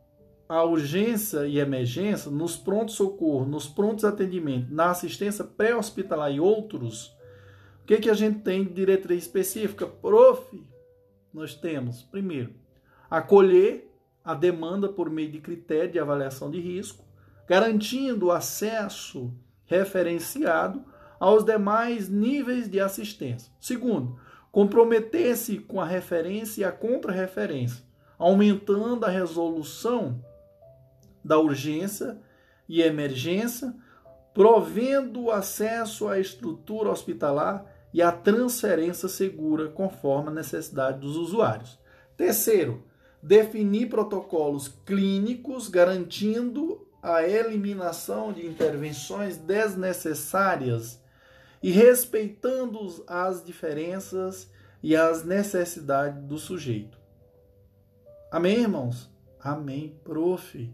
[0.48, 7.16] à urgência e emergência, nos prontos socorro, nos prontos atendimentos, na assistência pré-hospitalar e outros,
[7.82, 9.86] o que, que a gente tem de diretriz específica?
[9.86, 10.64] Prof,
[11.32, 12.54] nós temos, primeiro,
[13.10, 13.92] acolher
[14.24, 17.04] a demanda por meio de critério de avaliação de risco,
[17.46, 19.32] garantindo acesso
[19.66, 20.84] referenciado
[21.18, 23.52] aos demais níveis de assistência.
[23.60, 24.18] Segundo,
[24.50, 27.84] comprometer-se com a referência e a contra-referência,
[28.18, 30.24] aumentando a resolução
[31.26, 32.18] da urgência
[32.68, 33.74] e emergência,
[34.32, 41.78] provendo o acesso à estrutura hospitalar e a transferência segura conforme a necessidade dos usuários.
[42.16, 42.84] Terceiro,
[43.22, 51.00] definir protocolos clínicos garantindo a eliminação de intervenções desnecessárias
[51.62, 54.50] e respeitando as diferenças
[54.82, 56.98] e as necessidades do sujeito.
[58.30, 59.10] Amém, irmãos?
[59.40, 60.70] Amém, prof.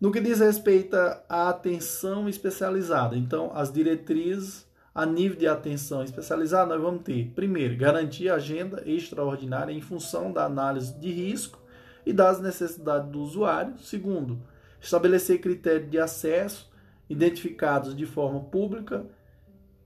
[0.00, 6.74] No que diz respeito à atenção especializada, então, as diretrizes a nível de atenção especializada,
[6.74, 11.60] nós vamos ter, primeiro, garantir agenda extraordinária em função da análise de risco
[12.04, 13.78] e das necessidades do usuário.
[13.78, 14.40] Segundo,
[14.80, 16.70] estabelecer critérios de acesso
[17.08, 19.04] identificados de forma pública,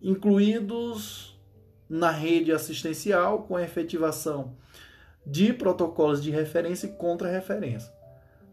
[0.01, 1.37] incluídos
[1.89, 4.57] na rede assistencial, com efetivação
[5.27, 7.94] de protocolos de referência e contra-referência.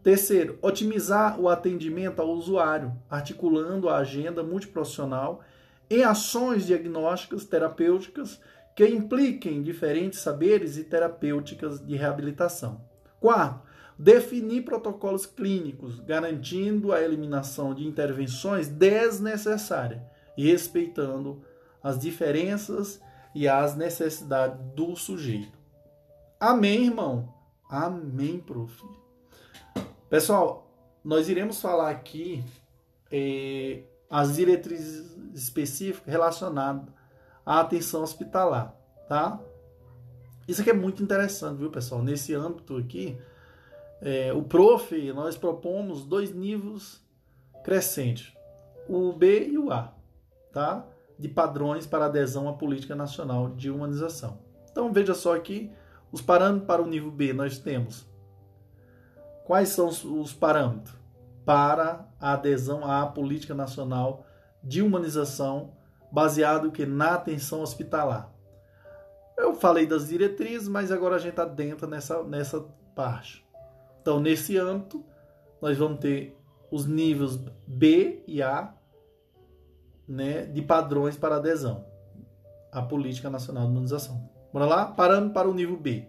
[0.02, 5.42] Terceiro, otimizar o atendimento ao usuário, articulando a agenda multiprofissional
[5.88, 8.40] em ações diagnósticas terapêuticas
[8.74, 12.80] que impliquem diferentes saberes e terapêuticas de reabilitação.
[13.20, 13.62] Quarto,
[13.96, 20.00] definir protocolos clínicos, garantindo a eliminação de intervenções desnecessárias
[20.36, 21.44] e respeitando
[21.82, 23.00] as diferenças
[23.34, 25.58] e as necessidades do sujeito.
[26.40, 27.32] Amém, irmão?
[27.68, 29.01] Amém, prof.
[30.12, 30.70] Pessoal,
[31.02, 32.44] nós iremos falar aqui
[33.10, 36.86] eh, as diretrizes específicas relacionadas
[37.46, 38.76] à atenção hospitalar,
[39.08, 39.40] tá?
[40.46, 42.02] Isso aqui é muito interessante, viu, pessoal?
[42.02, 43.16] Nesse âmbito aqui,
[44.02, 47.02] é, o prof, nós propomos dois níveis
[47.64, 48.36] crescentes,
[48.86, 49.94] o B e o A,
[50.52, 50.86] tá?
[51.18, 54.40] De padrões para adesão à política nacional de humanização.
[54.70, 55.72] Então, veja só aqui,
[56.12, 58.11] os parâmetros para o nível B nós temos.
[59.44, 60.94] Quais são os parâmetros
[61.44, 64.24] para a adesão à política nacional
[64.62, 65.72] de humanização
[66.10, 68.32] baseado que na atenção hospitalar?
[69.36, 72.60] Eu falei das diretrizes, mas agora a gente está dentro nessa, nessa
[72.94, 73.44] parte.
[74.00, 75.04] Então, nesse âmbito,
[75.60, 76.38] nós vamos ter
[76.70, 77.36] os níveis
[77.66, 78.74] B e A
[80.06, 81.84] né, de padrões para adesão
[82.70, 84.28] à Política Nacional de Imunização.
[84.52, 84.86] Bora lá?
[84.86, 86.08] Parando para o nível B.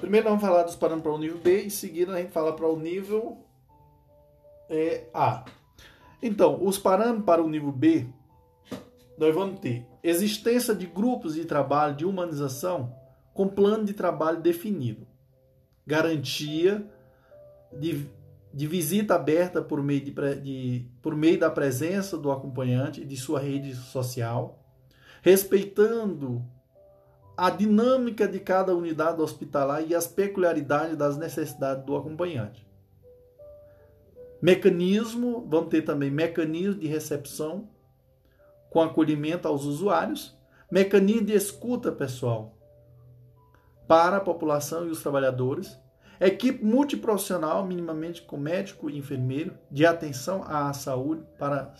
[0.00, 2.66] Primeiro vamos falar dos parâmetros para o nível B, em seguida a gente fala para
[2.68, 3.38] o nível
[4.68, 5.44] é, A.
[6.22, 8.06] Então, os parâmetros para o nível B,
[9.16, 12.94] nós vamos ter existência de grupos de trabalho de humanização
[13.34, 15.06] com plano de trabalho definido.
[15.86, 16.84] garantia
[17.72, 18.06] de,
[18.52, 23.16] de visita aberta por meio, de, de, por meio da presença do acompanhante e de
[23.16, 24.62] sua rede social,
[25.22, 26.44] respeitando
[27.38, 32.66] a dinâmica de cada unidade hospitalar e as peculiaridades das necessidades do acompanhante.
[34.42, 37.68] Mecanismo, vamos ter também mecanismo de recepção
[38.70, 40.36] com acolhimento aos usuários,
[40.68, 42.56] mecanismo de escuta, pessoal,
[43.86, 45.78] para a população e os trabalhadores,
[46.20, 51.72] equipe multiprofissional, minimamente com médico e enfermeiro, de atenção à saúde para,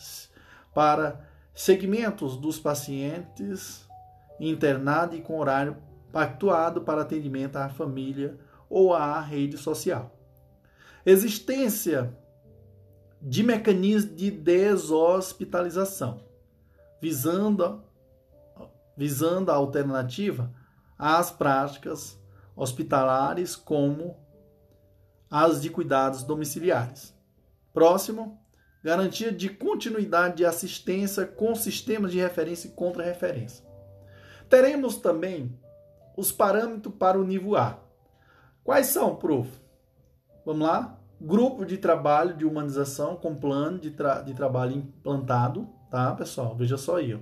[0.73, 3.88] para segmentos dos pacientes
[4.41, 5.77] internados e com horário
[6.13, 10.15] pactuado para atendimento à família ou à rede social.
[11.05, 12.17] Existência
[13.21, 16.23] de mecanismos de deshospitalização,
[17.01, 17.83] visando,
[18.97, 20.53] visando a alternativa
[20.99, 22.19] às práticas
[22.55, 24.17] hospitalares como
[25.31, 27.15] as de cuidados domiciliares.
[27.73, 28.41] Próximo,
[28.83, 33.68] garantia de continuidade de assistência com sistemas de referência e contra-referência.
[34.49, 35.53] Teremos também
[36.17, 37.79] os parâmetros para o nível A.
[38.65, 39.49] Quais são, prof?
[40.45, 40.99] Vamos lá?
[41.21, 46.55] grupo de trabalho de humanização com plano de, tra de trabalho implantado, tá, pessoal?
[46.55, 47.19] Veja só aí, ó.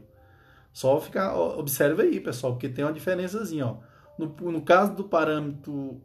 [0.72, 3.76] Só ficar, observe aí, pessoal, porque tem uma diferençazinha, ó.
[4.18, 6.00] No, no caso do parâmetro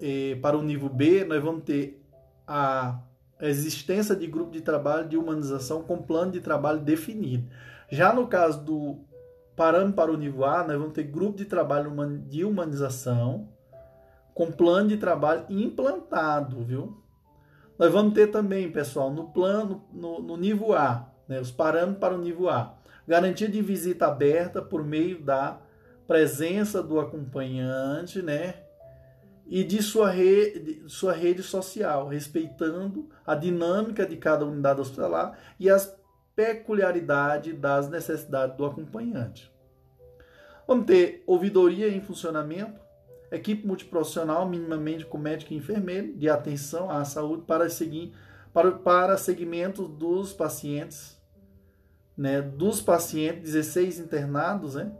[0.00, 2.02] eh, para o nível B, nós vamos ter
[2.46, 3.00] a
[3.40, 7.48] existência de grupo de trabalho de humanização com plano de trabalho definido.
[7.90, 8.98] Já no caso do
[9.56, 11.90] parâmetro para o nível A, nós vamos ter grupo de trabalho
[12.28, 13.48] de humanização
[14.34, 17.02] com plano de trabalho implantado, viu?
[17.78, 22.14] Nós vamos ter também, pessoal, no plano, no, no nível A, né, os parâmetros para
[22.14, 22.74] o nível A.
[23.08, 25.58] Garantia de visita aberta por meio da
[26.06, 28.56] presença do acompanhante, né?
[29.46, 35.70] E de sua rede, sua rede social, respeitando a dinâmica de cada unidade hospitalar e
[35.70, 35.96] as
[36.36, 39.50] peculiaridades das necessidades do acompanhante.
[40.68, 42.78] Vamos ter ouvidoria em funcionamento,
[43.32, 48.12] equipe multiprofissional, minimamente com médico e enfermeiro, de atenção à saúde para seguir
[48.52, 51.20] para, para segmento dos pacientes,
[52.16, 54.90] né, dos pacientes 16 internados, né,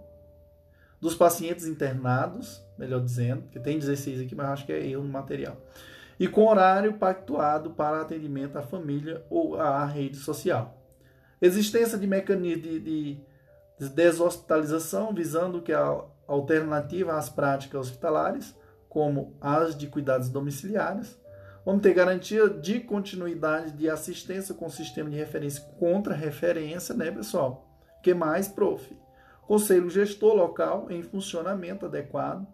[1.01, 5.09] dos pacientes internados, melhor dizendo, que tem 16 aqui, mas acho que é eu no
[5.09, 5.57] material,
[6.21, 10.76] e com horário pactuado para atendimento à família ou à rede social.
[11.41, 13.21] Existência de mecanismo de, de,
[13.79, 18.55] de deshospitalização, visando que a alternativa às práticas hospitalares,
[18.89, 21.19] como as de cuidados domiciliares.
[21.65, 27.67] Vamos ter garantia de continuidade de assistência com sistema de referência contra referência, né, pessoal?
[28.07, 28.97] que mais, prof?
[29.49, 32.47] Conselho gestor local em funcionamento adequado.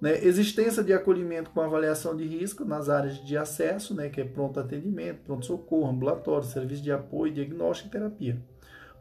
[0.00, 0.24] Né?
[0.24, 4.58] Existência de acolhimento com avaliação de risco nas áreas de acesso, né, que é pronto
[4.58, 8.42] atendimento, pronto socorro, ambulatório, serviço de apoio, diagnóstico e terapia.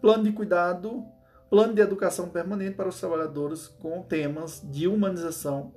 [0.02, 1.06] Plano de cuidado
[1.50, 5.74] Plano de educação permanente para os trabalhadores com temas de humanização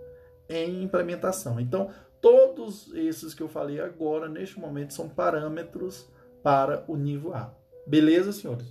[0.47, 1.59] em implementação.
[1.59, 1.89] Então,
[2.21, 6.07] todos esses que eu falei agora, neste momento, são parâmetros
[6.43, 7.55] para o nível A.
[7.87, 8.67] Beleza, senhores?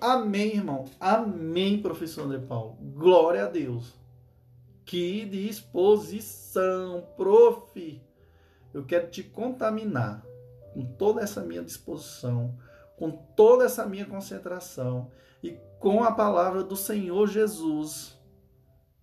[0.00, 0.84] Amém, irmão.
[1.00, 2.78] Amém, professor André Paulo.
[2.94, 3.92] Glória a Deus.
[4.84, 8.02] Que disposição, prof.
[8.72, 10.24] Eu quero te contaminar
[10.74, 12.58] com toda essa minha disposição,
[12.96, 15.10] com toda essa minha concentração
[15.42, 18.18] e com a palavra do Senhor Jesus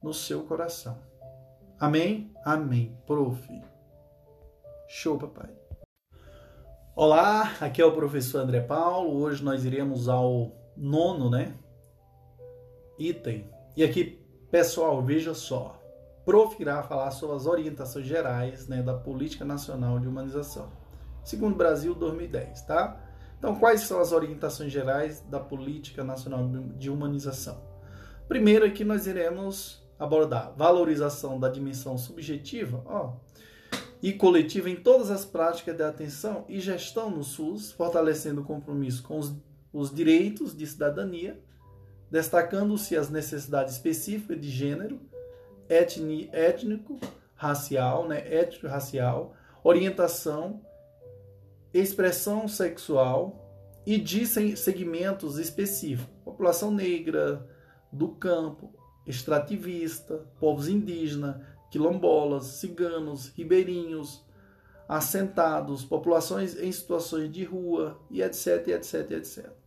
[0.03, 0.97] no seu coração.
[1.79, 2.31] Amém?
[2.45, 2.95] Amém.
[3.07, 3.47] Prof.
[4.87, 5.49] Show, papai.
[6.95, 9.19] Olá, aqui é o professor André Paulo.
[9.19, 11.55] Hoje nós iremos ao nono, né?
[12.99, 13.49] Item.
[13.75, 14.20] E aqui,
[14.51, 15.81] pessoal, veja só.
[16.25, 20.69] Prof irá falar sobre as orientações gerais né, da Política Nacional de Humanização.
[21.23, 22.99] Segundo Brasil 2010, tá?
[23.39, 26.47] Então, quais são as orientações gerais da Política Nacional
[26.77, 27.59] de Humanização?
[28.27, 33.13] Primeiro, aqui nós iremos abordar valorização da dimensão subjetiva ó,
[34.01, 39.01] e coletiva em todas as práticas de atenção e gestão no SUS, fortalecendo o compromisso
[39.03, 39.33] com os,
[39.73, 41.41] os direitos de cidadania,
[42.11, 44.99] destacando-se as necessidades específicas de gênero,
[45.69, 46.99] etni, étnico,
[47.33, 49.33] racial, né, étnico-racial,
[49.63, 50.61] orientação
[51.73, 53.47] expressão sexual
[53.85, 54.25] e de
[54.57, 57.47] segmentos específicos, população negra,
[57.91, 58.73] do campo,
[59.05, 61.37] extrativista, povos indígenas,
[61.69, 64.23] quilombolas, ciganos, ribeirinhos,
[64.87, 69.60] assentados, populações em situações de rua e etc, etc, etc.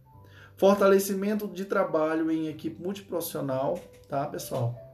[0.57, 3.79] Fortalecimento de trabalho em equipe multiprofissional,
[4.09, 4.85] tá, pessoal?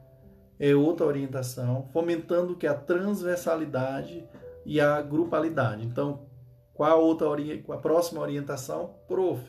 [0.61, 4.22] é outra orientação, fomentando que a transversalidade
[4.66, 5.86] e a grupalidade.
[5.86, 6.26] Então,
[6.74, 7.26] qual a outra
[7.70, 8.94] a próxima orientação?
[9.08, 9.42] Prof.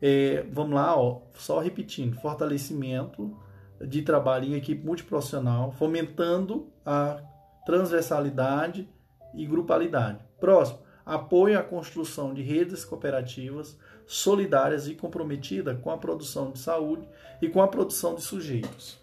[0.00, 3.36] É, vamos lá, ó, só repetindo, fortalecimento
[3.78, 7.20] de trabalho em equipe multiprofissional, fomentando a
[7.66, 8.88] transversalidade
[9.34, 10.24] e grupalidade.
[10.40, 17.08] Próximo, apoio à construção de redes cooperativas solidárias e comprometidas com a produção de saúde
[17.42, 18.98] e com a produção de sujeitos.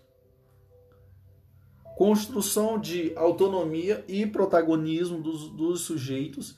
[1.95, 6.58] Construção de autonomia e protagonismo dos, dos sujeitos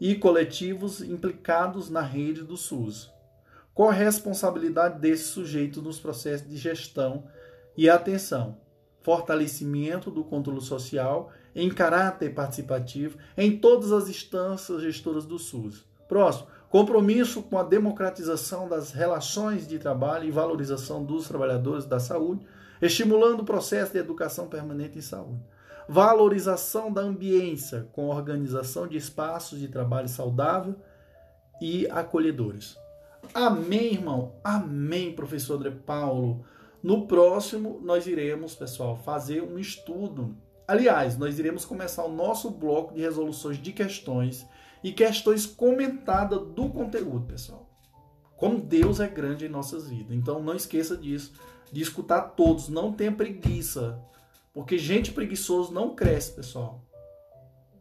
[0.00, 3.10] e coletivos implicados na rede do SUS.
[3.72, 7.24] Corresponsabilidade desses sujeitos nos processos de gestão
[7.76, 8.58] e atenção.
[9.00, 15.84] Fortalecimento do controle social em caráter participativo em todas as instâncias gestoras do SUS.
[16.08, 22.44] Próximo, compromisso com a democratização das relações de trabalho e valorização dos trabalhadores da saúde,
[22.82, 25.40] estimulando o processo de educação permanente em saúde.
[25.88, 30.74] Valorização da ambiência com organização de espaços de trabalho saudável
[31.62, 32.76] e acolhedores.
[33.32, 34.34] Amém, irmão?
[34.42, 36.44] Amém, professor André Paulo.
[36.82, 42.94] No próximo, nós iremos, pessoal, fazer um estudo Aliás, nós iremos começar o nosso bloco
[42.94, 44.46] de resoluções de questões
[44.84, 47.66] e questões comentadas do conteúdo, pessoal.
[48.36, 50.14] Como Deus é grande em nossas vidas.
[50.14, 51.32] Então não esqueça disso,
[51.72, 53.98] de escutar todos, não tenha preguiça,
[54.52, 56.84] porque gente preguiçoso não cresce, pessoal.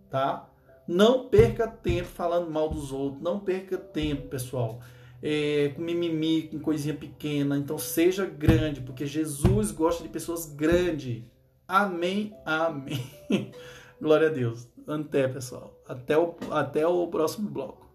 [0.09, 0.49] Tá?
[0.87, 4.79] Não perca tempo falando mal dos outros, não perca tempo, pessoal.
[5.21, 7.57] É, com mimimi, com coisinha pequena.
[7.57, 11.23] Então seja grande, porque Jesus gosta de pessoas grandes.
[11.67, 13.05] Amém, amém.
[13.99, 14.72] Glória a Deus.
[14.87, 15.79] Até, pessoal.
[15.87, 17.87] Até o, até o próximo bloco.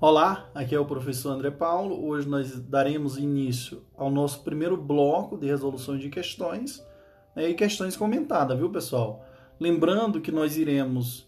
[0.00, 2.06] Olá, aqui é o professor André Paulo.
[2.06, 6.86] Hoje nós daremos início ao nosso primeiro bloco de resoluções de questões
[7.34, 9.24] né, e questões comentadas, viu, pessoal?
[9.58, 11.26] Lembrando que nós iremos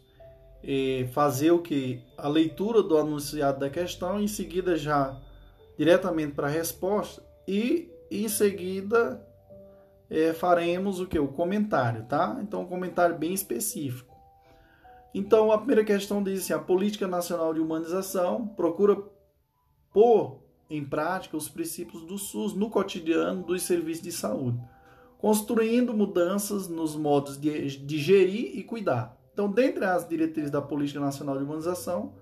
[0.63, 2.01] eh, fazer o que?
[2.17, 5.21] A leitura do anunciado da questão, em seguida já
[5.77, 9.21] diretamente para a resposta e em seguida
[10.11, 11.19] é, faremos o que?
[11.19, 12.39] O comentário, tá?
[12.43, 14.17] Então, um comentário bem específico.
[15.15, 19.01] Então, a primeira questão diz assim: a Política Nacional de Humanização procura
[19.93, 24.61] pôr em prática os princípios do SUS no cotidiano dos serviços de saúde,
[25.19, 29.17] construindo mudanças nos modos de, de gerir e cuidar.
[29.33, 32.15] Então, dentre as diretrizes da Política Nacional de Humanização,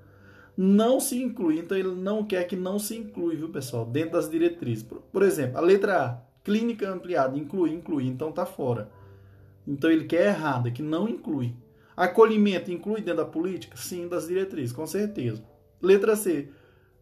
[0.57, 1.59] não se inclui.
[1.59, 4.83] Então, ele não quer que não se inclui, viu, pessoal, dentro das diretrizes.
[4.83, 8.91] Por, por exemplo, a letra A Clínica ampliada, inclui, inclui, então tá fora.
[9.67, 11.55] Então ele quer errada, que não inclui.
[11.95, 13.77] Acolhimento inclui dentro da política?
[13.77, 15.45] Sim, das diretrizes, com certeza.
[15.83, 16.49] Letra C.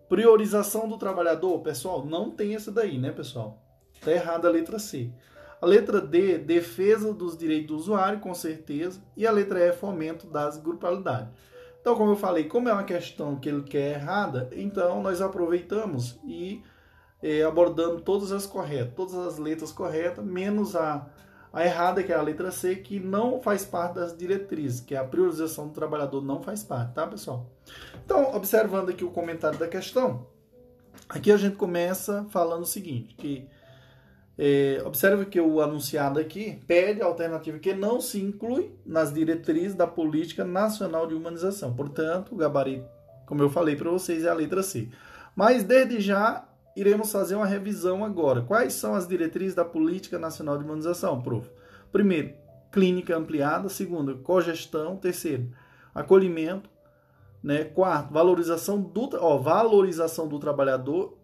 [0.08, 3.62] Priorização do trabalhador, pessoal, não tem essa daí, né, pessoal?
[4.00, 5.12] Tá errada a letra C.
[5.62, 9.00] A letra D, defesa dos direitos do usuário, com certeza.
[9.16, 11.32] E a letra E, fomento das grupalidades.
[11.80, 16.18] Então, como eu falei, como é uma questão que ele quer errada, então nós aproveitamos
[16.24, 16.64] e
[17.22, 21.06] é, abordando todas as corretas, todas as letras corretas, menos a,
[21.52, 24.98] a errada, que é a letra C, que não faz parte das diretrizes, que é
[24.98, 27.50] a priorização do trabalhador não faz parte, tá, pessoal?
[28.04, 30.26] Então, observando aqui o comentário da questão,
[31.08, 33.48] aqui a gente começa falando o seguinte, que
[34.38, 39.74] é, observe que o anunciado aqui pede a alternativa que não se inclui nas diretrizes
[39.74, 41.74] da Política Nacional de Humanização.
[41.74, 42.86] Portanto, o gabarito,
[43.24, 44.90] como eu falei para vocês, é a letra C.
[45.34, 46.46] Mas desde já
[46.76, 48.42] iremos fazer uma revisão agora.
[48.42, 51.50] Quais são as diretrizes da Política Nacional de Imunização, prof?
[51.90, 52.34] Primeiro,
[52.70, 53.70] clínica ampliada.
[53.70, 54.96] Segundo, cogestão.
[54.96, 55.50] Terceiro,
[55.94, 56.68] acolhimento.
[57.42, 57.64] Né?
[57.64, 61.16] Quarto, valorização do, ó, valorização do trabalhador,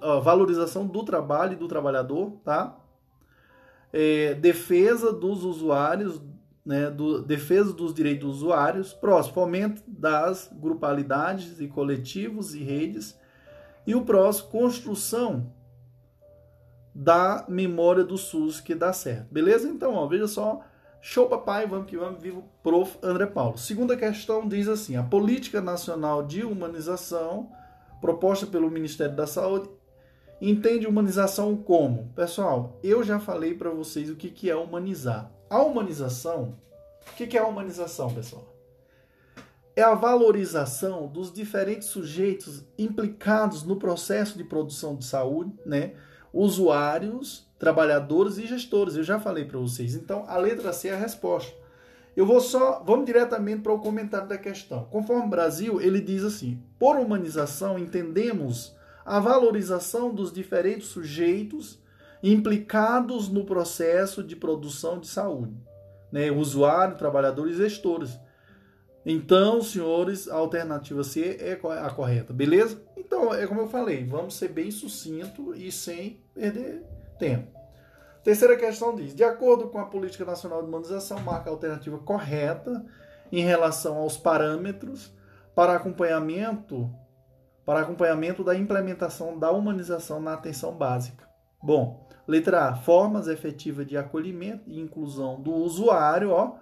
[0.00, 2.78] ó, valorização do trabalho e do trabalhador, tá?
[3.92, 6.22] É, defesa dos usuários,
[6.64, 8.92] né, do, defesa dos direitos dos usuários.
[8.92, 13.18] Próximo, fomento das grupalidades e coletivos e redes
[13.86, 15.52] e o próximo, construção
[16.94, 19.32] da memória do SUS que dá certo.
[19.32, 19.68] Beleza?
[19.68, 20.60] Então, ó, veja só.
[21.02, 22.98] Show papai, vamos que vamos, vivo prof.
[23.02, 23.56] André Paulo.
[23.56, 27.50] Segunda questão diz assim: a política nacional de humanização
[28.00, 29.70] proposta pelo Ministério da Saúde
[30.40, 32.12] entende humanização como?
[32.14, 35.30] Pessoal, eu já falei para vocês o que, que é humanizar.
[35.48, 36.58] A humanização,
[37.10, 38.49] o que, que é a humanização, pessoal?
[39.80, 45.92] É a valorização dos diferentes sujeitos implicados no processo de produção de saúde, né?
[46.32, 48.94] Usuários, trabalhadores e gestores.
[48.94, 49.94] Eu já falei para vocês.
[49.94, 51.52] Então, a letra C é a resposta.
[52.16, 54.84] Eu vou só, vamos diretamente para o comentário da questão.
[54.90, 61.80] Conforme Brasil, ele diz assim: por humanização entendemos a valorização dos diferentes sujeitos
[62.22, 65.56] implicados no processo de produção de saúde,
[66.12, 66.30] né?
[66.30, 68.18] Usuário, trabalhadores e gestores.
[69.04, 72.82] Então, senhores, a alternativa C é a correta, beleza?
[72.96, 76.84] Então, é como eu falei, vamos ser bem sucinto e sem perder
[77.18, 77.58] tempo.
[78.22, 82.84] Terceira questão diz: de acordo com a Política Nacional de Humanização, marca a alternativa correta
[83.32, 85.12] em relação aos parâmetros
[85.54, 86.90] para acompanhamento
[87.64, 91.28] para acompanhamento da implementação da humanização na atenção básica.
[91.62, 96.56] Bom, letra A, formas efetivas de acolhimento e inclusão do usuário, ó,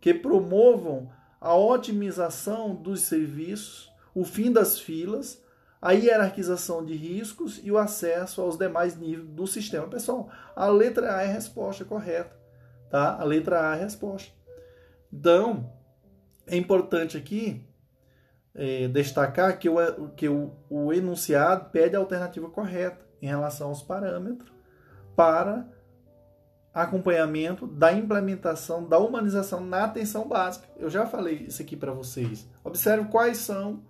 [0.00, 1.10] que promovam
[1.42, 5.42] a otimização dos serviços, o fim das filas,
[5.80, 9.88] a hierarquização de riscos e o acesso aos demais níveis do sistema.
[9.88, 12.36] Pessoal, a letra A é a resposta correta,
[12.88, 13.18] tá?
[13.18, 14.32] A letra A é a resposta.
[15.12, 15.68] Então,
[16.46, 17.66] é importante aqui
[18.54, 23.82] é, destacar que, o, que o, o enunciado pede a alternativa correta em relação aos
[23.82, 24.52] parâmetros
[25.16, 25.66] para
[26.74, 30.66] acompanhamento da implementação da humanização na atenção básica.
[30.78, 32.48] Eu já falei isso aqui para vocês.
[32.64, 33.82] Observe quais são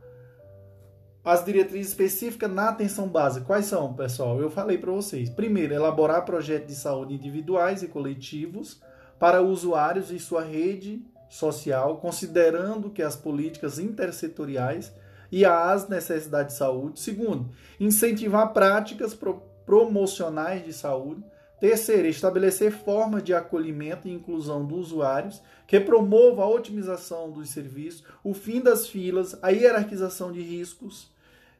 [1.24, 3.46] as diretrizes específicas na atenção básica.
[3.46, 4.40] Quais são, pessoal?
[4.40, 5.30] Eu falei para vocês.
[5.30, 8.80] Primeiro, elaborar projetos de saúde individuais e coletivos
[9.18, 14.92] para usuários e sua rede social, considerando que as políticas intersetoriais
[15.30, 16.98] e as necessidades de saúde.
[16.98, 21.22] Segundo, incentivar práticas pro promocionais de saúde
[21.62, 28.02] Terceiro, estabelecer formas de acolhimento e inclusão dos usuários que promova a otimização dos serviços,
[28.24, 31.08] o fim das filas, a hierarquização de riscos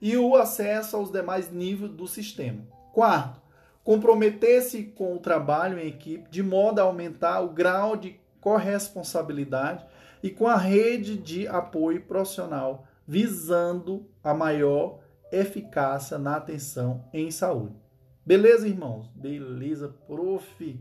[0.00, 2.66] e o acesso aos demais níveis do sistema.
[2.92, 3.40] Quarto,
[3.84, 9.86] comprometer-se com o trabalho em equipe de modo a aumentar o grau de corresponsabilidade
[10.20, 14.98] e com a rede de apoio profissional, visando a maior
[15.30, 17.82] eficácia na atenção em saúde.
[18.25, 19.09] Beleza, irmãos?
[19.14, 20.81] Beleza, prof.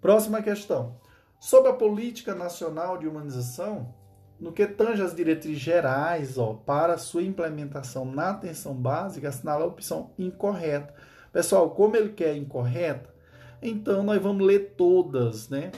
[0.00, 0.98] Próxima questão.
[1.38, 3.94] Sobre a política nacional de humanização,
[4.38, 9.68] no que tange as diretrizes gerais ó, para sua implementação na atenção básica, assinala a
[9.68, 10.94] opção incorreta.
[11.32, 13.14] Pessoal, como ele quer incorreta,
[13.62, 15.70] então nós vamos ler todas, né?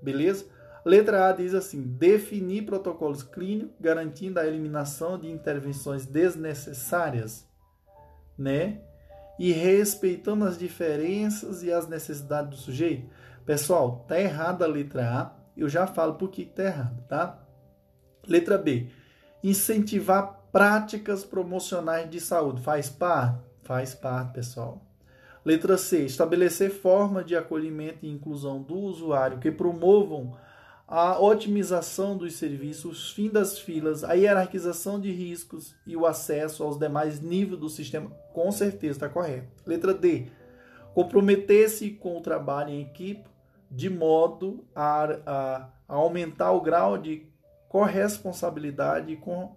[0.00, 0.46] Beleza?
[0.84, 7.46] Letra A diz assim: definir protocolos clínicos garantindo a eliminação de intervenções desnecessárias,
[8.38, 8.80] né?
[9.40, 13.08] E respeitando as diferenças e as necessidades do sujeito?
[13.46, 15.32] Pessoal, tá errada a letra A.
[15.56, 17.42] Eu já falo por que tá errado, tá?
[18.28, 18.88] Letra B.
[19.42, 22.60] Incentivar práticas promocionais de saúde.
[22.60, 23.40] Faz parte?
[23.62, 24.84] Faz parte, pessoal.
[25.42, 26.04] Letra C.
[26.04, 30.36] Estabelecer forma de acolhimento e inclusão do usuário que promovam
[30.90, 36.76] a otimização dos serviços, fim das filas, a hierarquização de riscos e o acesso aos
[36.76, 39.62] demais níveis do sistema, com certeza está correto.
[39.64, 40.26] Letra D.
[40.92, 43.30] Comprometer-se com o trabalho em equipe
[43.70, 47.24] de modo a, a, a aumentar o grau de
[47.68, 49.54] corresponsabilidade com,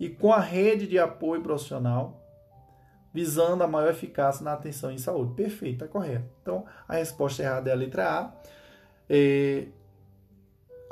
[0.00, 2.20] e com a rede de apoio profissional,
[3.14, 5.34] visando a maior eficácia na atenção em saúde.
[5.34, 6.28] Perfeito, está correto.
[6.42, 8.32] Então, a resposta errada é a letra A.
[9.08, 9.68] É,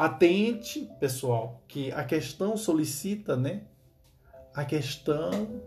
[0.00, 3.64] Atente, pessoal, que a questão solicita, né?
[4.54, 5.60] A questão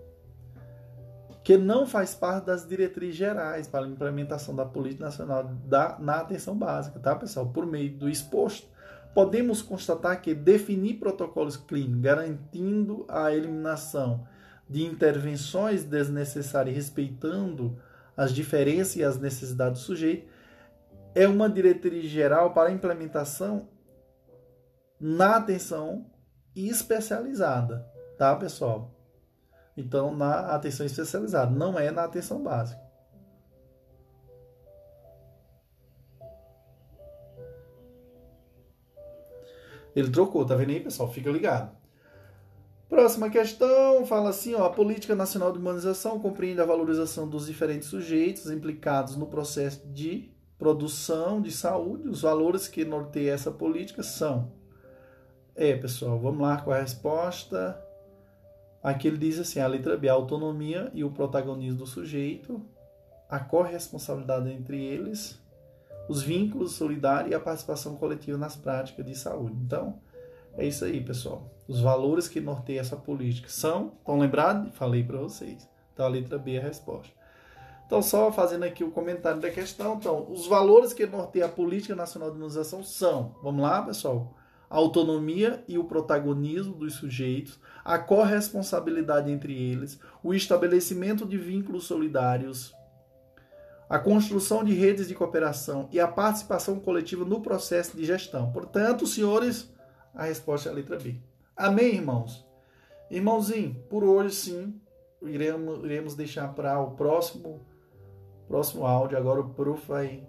[1.43, 6.15] que não faz parte das diretrizes gerais para a implementação da política nacional da, na
[6.15, 7.49] atenção básica, tá, pessoal?
[7.49, 8.67] Por meio do exposto,
[9.13, 14.27] podemos constatar que definir protocolos clínicos garantindo a eliminação
[14.67, 17.77] de intervenções desnecessárias respeitando
[18.17, 20.27] as diferenças e as necessidades do sujeito
[21.13, 23.71] é uma diretriz geral para a implementação
[25.05, 26.05] na atenção
[26.55, 27.85] especializada,
[28.17, 28.89] tá, pessoal?
[29.75, 32.81] Então, na atenção especializada, não é na atenção básica.
[39.93, 41.11] Ele trocou, tá vendo aí, pessoal?
[41.11, 41.75] Fica ligado.
[42.87, 47.89] Próxima questão fala assim: ó, a Política Nacional de Humanização compreende a valorização dos diferentes
[47.89, 52.07] sujeitos implicados no processo de produção de saúde.
[52.07, 54.62] Os valores que norteiam essa política são
[55.55, 57.79] é, pessoal, vamos lá com a resposta.
[58.81, 62.61] Aqui ele diz assim: a letra B, a autonomia e o protagonismo do sujeito,
[63.29, 65.39] a corresponsabilidade entre eles,
[66.09, 69.55] os vínculos solidários e a participação coletiva nas práticas de saúde.
[69.63, 69.99] Então,
[70.57, 71.49] é isso aí, pessoal.
[71.67, 74.75] Os valores que norteiam essa política são, estão lembrados?
[74.75, 75.67] Falei para vocês.
[75.93, 77.13] Então, a letra B é a resposta.
[77.85, 79.95] Então, só fazendo aqui o comentário da questão.
[79.95, 84.33] Então, os valores que norteiam a política nacional de imunização são, vamos lá, pessoal?
[84.69, 91.85] A autonomia e o protagonismo dos sujeitos, a corresponsabilidade entre eles, o estabelecimento de vínculos
[91.85, 92.73] solidários,
[93.89, 98.51] a construção de redes de cooperação e a participação coletiva no processo de gestão.
[98.51, 99.71] Portanto, senhores,
[100.13, 101.17] a resposta é a letra B.
[101.55, 102.45] Amém, irmãos?
[103.11, 104.81] Irmãozinho, por hoje sim,
[105.21, 107.61] iremos, iremos deixar para o próximo
[108.47, 109.17] próximo áudio.
[109.17, 110.23] Agora o prof vai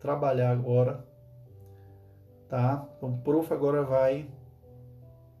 [0.00, 1.04] trabalhar agora,
[2.48, 2.88] tá?
[2.96, 4.28] Então o prof agora vai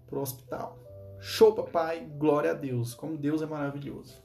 [0.06, 0.78] pro hospital.
[1.18, 2.06] Show, papai!
[2.18, 2.94] Glória a Deus!
[2.94, 4.22] Como Deus é maravilhoso!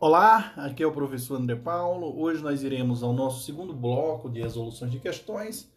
[0.00, 2.20] Olá, aqui é o professor André Paulo.
[2.20, 5.72] Hoje nós iremos ao nosso segundo bloco de resoluções de questões.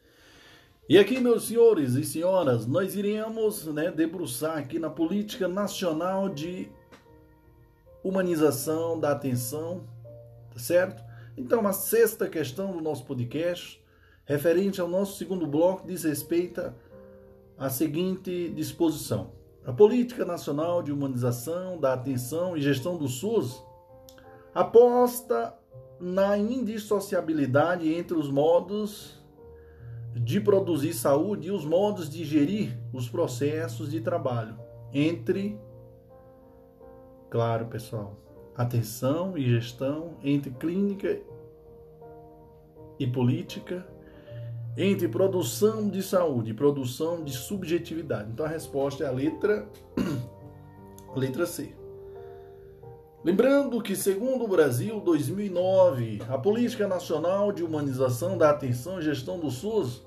[0.87, 6.69] E aqui, meus senhores e senhoras, nós iremos né, debruçar aqui na política nacional de
[8.03, 9.87] humanização da atenção,
[10.51, 11.03] tá certo?
[11.35, 13.80] Então, a sexta questão do nosso podcast,
[14.26, 16.74] referente ao nosso segundo bloco, diz respeito
[17.57, 19.32] à seguinte disposição:
[19.65, 23.63] a política nacional de humanização da atenção e gestão do SUS
[24.53, 25.53] aposta
[25.99, 29.22] na indissociabilidade entre os modos
[30.13, 34.57] de produzir saúde e os modos de gerir os processos de trabalho
[34.93, 35.57] entre
[37.32, 38.17] Claro, pessoal.
[38.57, 41.17] Atenção e gestão entre clínica
[42.99, 43.88] e política,
[44.78, 48.32] entre produção de saúde e produção de subjetividade.
[48.32, 49.67] Então a resposta é a letra
[51.15, 51.76] letra C.
[53.24, 59.39] Lembrando que, segundo o Brasil 2009, a Política Nacional de Humanização da Atenção e Gestão
[59.39, 60.03] do SUS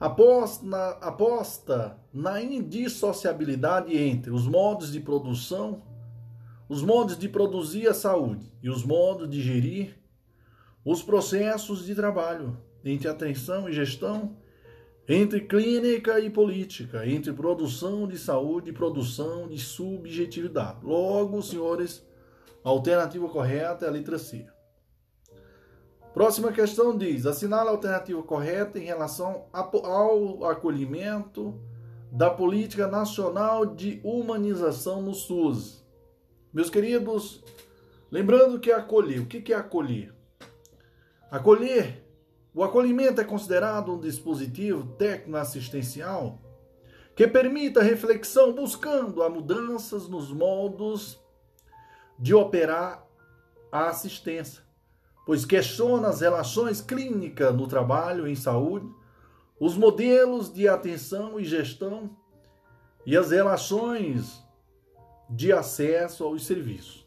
[0.00, 5.82] aposta na indissociabilidade entre os modos de produção
[6.70, 9.98] os modos de produzir a saúde e os modos de gerir
[10.84, 14.36] os processos de trabalho entre atenção e gestão,
[15.08, 20.78] entre clínica e política, entre produção de saúde e produção de subjetividade.
[20.84, 22.06] Logo, senhores,
[22.64, 24.46] a alternativa correta é a letra C.
[26.12, 31.60] Próxima questão diz: assinala a alternativa correta em relação ao acolhimento
[32.10, 35.84] da política nacional de humanização no SUS.
[36.52, 37.44] Meus queridos,
[38.10, 39.20] lembrando que acolher.
[39.20, 40.12] O que é acolher?
[41.30, 42.04] Acolher,
[42.54, 46.40] o acolhimento é considerado um dispositivo técnico-assistencial
[47.14, 51.20] que permita reflexão buscando a mudanças nos modos
[52.18, 53.06] de operar
[53.70, 54.62] a assistência,
[55.24, 58.90] pois questiona as relações clínicas no trabalho em saúde,
[59.58, 62.16] os modelos de atenção e gestão
[63.06, 64.42] e as relações
[65.28, 67.06] de acesso aos serviços.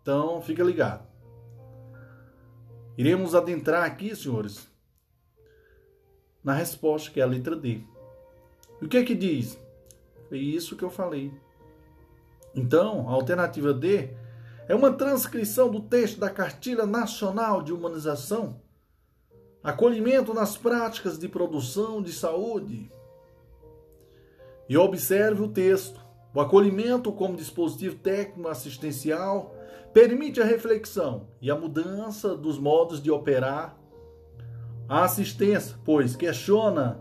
[0.00, 1.06] Então, fica ligado.
[2.96, 4.67] Iremos adentrar aqui, senhores,
[6.48, 7.82] na resposta, que é a letra D.
[8.80, 9.60] E o que é que diz?
[10.32, 11.30] É isso que eu falei.
[12.54, 14.08] Então, a alternativa D
[14.66, 18.62] é uma transcrição do texto da Cartilha Nacional de Humanização,
[19.62, 22.90] acolhimento nas práticas de produção de saúde.
[24.70, 26.00] E observe o texto.
[26.34, 29.54] O acolhimento como dispositivo técnico assistencial
[29.92, 33.78] permite a reflexão e a mudança dos modos de operar
[34.88, 37.00] a assistência, pois questiona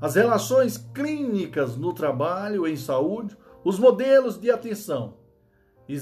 [0.00, 5.14] as relações clínicas no trabalho em saúde, os modelos de atenção
[5.88, 5.98] e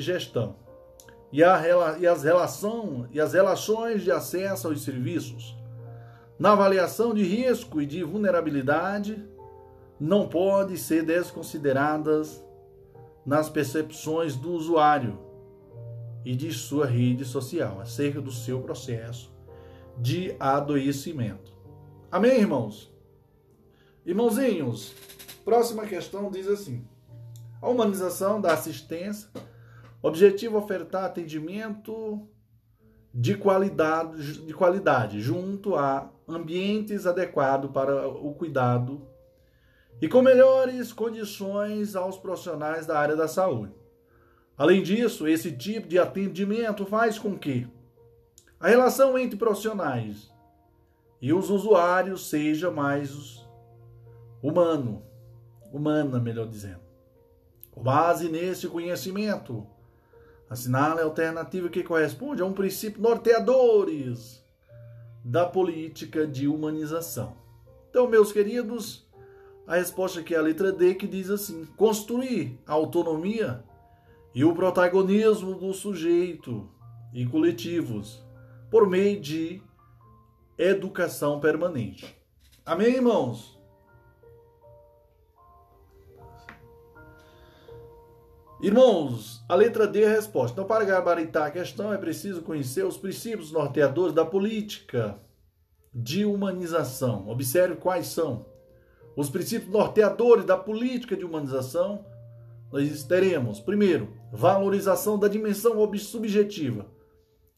[0.00, 0.56] gestão
[1.32, 5.56] e, a, e, as relação, e as relações de acesso aos serviços.
[6.38, 9.24] Na avaliação de risco e de vulnerabilidade,
[9.98, 12.44] não pode ser desconsideradas
[13.24, 15.18] nas percepções do usuário
[16.24, 19.35] e de sua rede social acerca do seu processo
[19.98, 21.52] de adoecimento.
[22.10, 22.92] Amém, irmãos?
[24.04, 24.94] Irmãozinhos,
[25.44, 26.86] próxima questão diz assim:
[27.60, 29.28] a humanização da assistência,
[30.02, 32.28] objetivo ofertar atendimento
[33.12, 39.06] de qualidade, de qualidade junto a ambientes adequados para o cuidado
[40.00, 43.72] e com melhores condições aos profissionais da área da saúde.
[44.58, 47.66] Além disso, esse tipo de atendimento faz com que
[48.58, 50.30] a relação entre profissionais
[51.20, 53.44] e os usuários seja mais
[54.42, 55.02] humano,
[55.72, 56.80] humana, melhor dizendo.
[57.70, 59.66] Com base nesse conhecimento,
[60.48, 64.42] assinale a alternativa que corresponde a um princípio norteadores
[65.22, 67.36] da política de humanização.
[67.90, 69.06] Então, meus queridos,
[69.66, 73.62] a resposta aqui é a letra D, que diz assim: construir a autonomia
[74.34, 76.70] e o protagonismo do sujeito
[77.12, 78.25] e coletivos
[78.70, 79.62] por meio de
[80.58, 82.16] educação permanente.
[82.64, 83.56] Amém, irmãos?
[88.60, 90.52] Irmãos, a letra D é a resposta.
[90.52, 95.20] Então, para gabaritar a questão, é preciso conhecer os princípios norteadores da política
[95.92, 97.28] de humanização.
[97.28, 98.46] Observe quais são.
[99.14, 102.04] Os princípios norteadores da política de humanização,
[102.72, 106.95] nós teremos, primeiro, valorização da dimensão subjetiva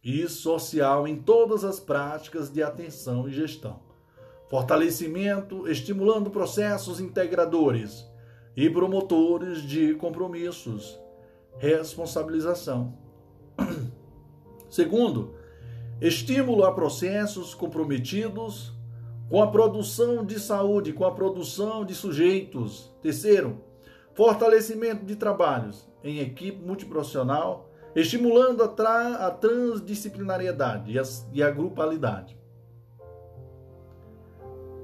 [0.02, 3.80] e social em todas as práticas de atenção e gestão.
[4.48, 8.06] Fortalecimento, estimulando processos integradores
[8.56, 10.98] e promotores de compromissos,
[11.58, 12.96] responsabilização.
[14.70, 15.34] Segundo,
[16.00, 18.72] estímulo a processos comprometidos
[19.28, 22.90] com a produção de saúde, com a produção de sujeitos.
[23.02, 23.62] Terceiro,
[24.14, 31.50] fortalecimento de trabalhos em equipe multiprofissional, estimulando a, tra a transdisciplinariedade e a, e a
[31.50, 32.38] grupalidade.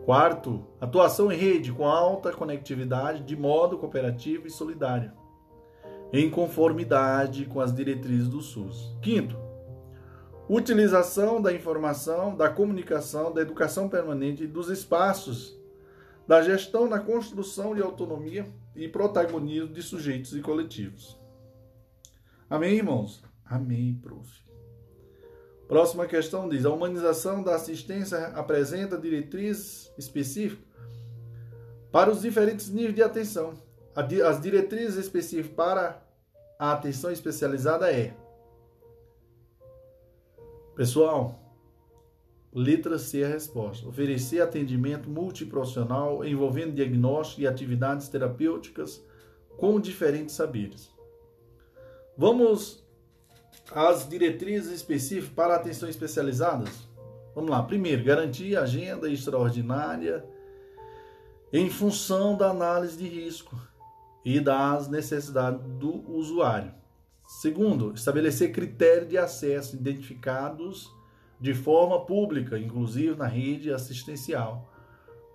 [0.04, 5.12] Quarto, atuação em rede com alta conectividade de modo cooperativo e solidário,
[6.12, 8.94] em conformidade com as diretrizes do SUS.
[9.00, 9.36] Quinto,
[10.48, 15.58] utilização da informação, da comunicação, da educação permanente e dos espaços
[16.26, 21.18] da gestão na construção de autonomia e protagonismo de sujeitos e coletivos.
[22.48, 23.22] Amém, irmãos?
[23.44, 24.44] Amém, prof.
[25.66, 30.64] Próxima questão diz: a humanização da assistência apresenta diretrizes específicas
[31.90, 33.54] para os diferentes níveis de atenção.
[33.94, 36.02] As diretrizes específicas para
[36.58, 38.14] a atenção especializada é
[40.74, 41.38] Pessoal,
[42.52, 43.86] letra C é a resposta.
[43.86, 49.00] Oferecer atendimento multiprofissional envolvendo diagnóstico e atividades terapêuticas
[49.56, 50.93] com diferentes saberes.
[52.16, 52.84] Vamos
[53.72, 56.88] as diretrizes específicas para atenção especializadas?
[57.34, 57.62] Vamos lá.
[57.62, 60.24] Primeiro, garantir agenda extraordinária
[61.52, 63.56] em função da análise de risco
[64.24, 66.72] e das necessidades do usuário.
[67.26, 70.92] Segundo, estabelecer critérios de acesso identificados
[71.40, 74.70] de forma pública, inclusive na rede assistencial,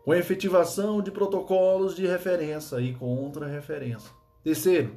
[0.06, 4.10] com efetivação de protocolos de referência e contra-referência.
[4.44, 4.96] Terceiro,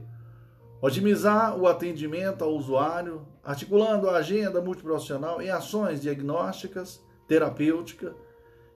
[0.83, 8.12] Otimizar o atendimento ao usuário, articulando a agenda multiprofissional em ações diagnósticas, terapêuticas,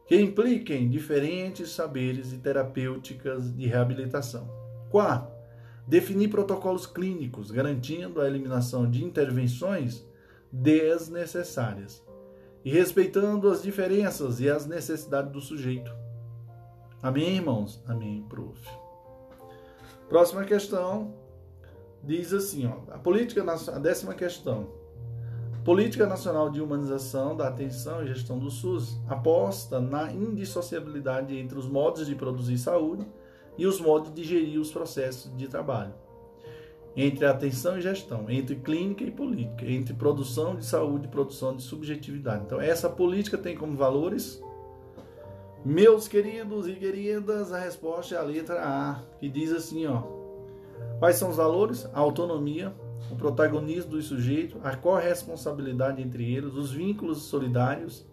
[0.07, 4.49] que impliquem diferentes saberes e terapêuticas de reabilitação.
[4.89, 5.33] Quarto,
[5.85, 10.07] definir protocolos clínicos, garantindo a eliminação de intervenções
[10.53, 12.07] desnecessárias
[12.65, 15.93] e respeitando as diferenças e as necessidades do sujeito.
[17.03, 17.83] Amém, irmãos?
[17.85, 18.61] Amém, prof.
[20.09, 21.26] Próxima questão
[22.07, 24.69] diz assim, ó, a política a décima questão.
[25.65, 31.67] Política Nacional de Humanização da Atenção e Gestão do SUS aposta na indissociabilidade entre os
[31.67, 33.05] modos de produzir saúde
[33.59, 35.93] e os modos de gerir os processos de trabalho.
[36.97, 41.63] Entre atenção e gestão, entre clínica e política, entre produção de saúde e produção de
[41.63, 42.45] subjetividade.
[42.47, 44.41] Então, essa política tem como valores
[45.65, 50.16] meus queridos e queridas, a resposta é a letra A, que diz assim, ó:
[50.99, 51.87] Quais são os valores?
[51.93, 52.75] A autonomia,
[53.11, 58.07] o protagonismo do sujeito, a corresponsabilidade entre eles, os vínculos solidários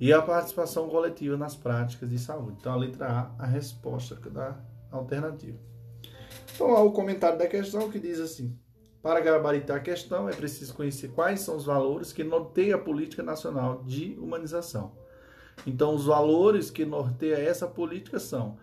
[0.00, 2.58] e a participação coletiva nas práticas de saúde.
[2.60, 4.58] Então, a letra A, a resposta da
[4.90, 5.58] alternativa.
[6.54, 8.56] Então, há o comentário da questão que diz assim:
[9.02, 13.22] para gabaritar a questão, é preciso conhecer quais são os valores que norteiam a política
[13.22, 14.92] nacional de humanização.
[15.66, 18.58] Então, os valores que norteiam essa política são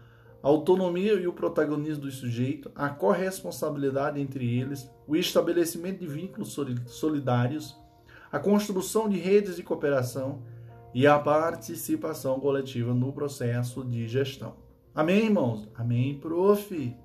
[0.46, 6.56] a autonomia e o protagonismo do sujeito, a corresponsabilidade entre eles, o estabelecimento de vínculos
[6.86, 7.76] solidários,
[8.32, 10.44] a construção de redes de cooperação
[10.94, 14.58] e a participação coletiva no processo de gestão.
[14.94, 15.68] Amém, irmãos?
[15.74, 16.96] Amém, prof.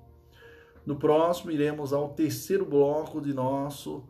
[0.85, 4.03] No próximo iremos ao terceiro bloco de nosso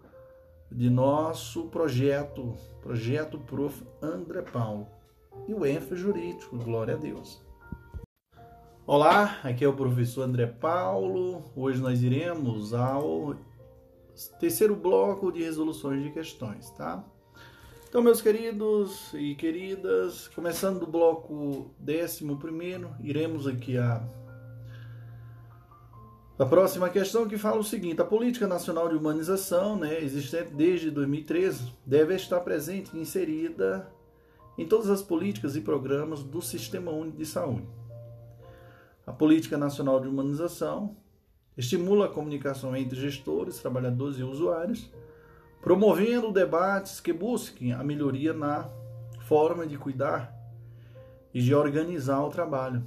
[0.69, 3.81] de nosso projeto, projeto Prof.
[4.01, 4.87] André Paulo.
[5.47, 7.41] E o ênfase jurídico, glória a Deus.
[8.93, 11.45] Olá, aqui é o professor André Paulo.
[11.55, 13.37] Hoje nós iremos ao
[14.37, 17.01] terceiro bloco de resoluções de questões, tá?
[17.87, 24.05] Então, meus queridos e queridas, começando do bloco décimo primeiro, iremos aqui a
[26.37, 30.91] a próxima questão que fala o seguinte: a política nacional de humanização, né, existente desde
[30.91, 33.89] 2013, deve estar presente e inserida
[34.57, 37.79] em todas as políticas e programas do Sistema Único de Saúde
[39.11, 40.95] a Política Nacional de Humanização
[41.57, 44.89] estimula a comunicação entre gestores, trabalhadores e usuários,
[45.61, 48.69] promovendo debates que busquem a melhoria na
[49.27, 50.33] forma de cuidar
[51.33, 52.85] e de organizar o trabalho.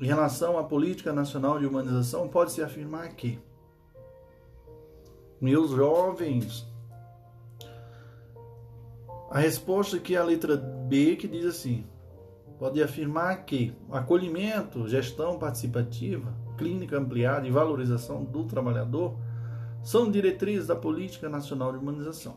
[0.00, 3.38] Em relação à Política Nacional de Humanização, pode-se afirmar que
[5.40, 6.66] meus jovens,
[9.30, 11.86] a resposta aqui é a letra B, que diz assim:
[12.58, 19.16] pode afirmar que acolhimento, gestão participativa, clínica ampliada e valorização do trabalhador
[19.82, 22.36] são diretrizes da Política Nacional de Humanização.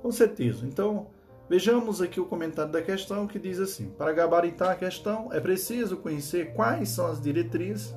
[0.00, 0.64] Com certeza.
[0.64, 1.08] Então,
[1.48, 5.96] vejamos aqui o comentário da questão que diz assim: para gabaritar a questão, é preciso
[5.96, 7.94] conhecer quais são as diretrizes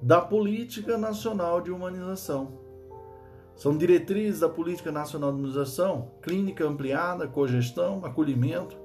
[0.00, 2.64] da Política Nacional de Humanização.
[3.54, 8.76] São diretrizes da Política Nacional de Humanização, clínica ampliada, cogestão, acolhimento,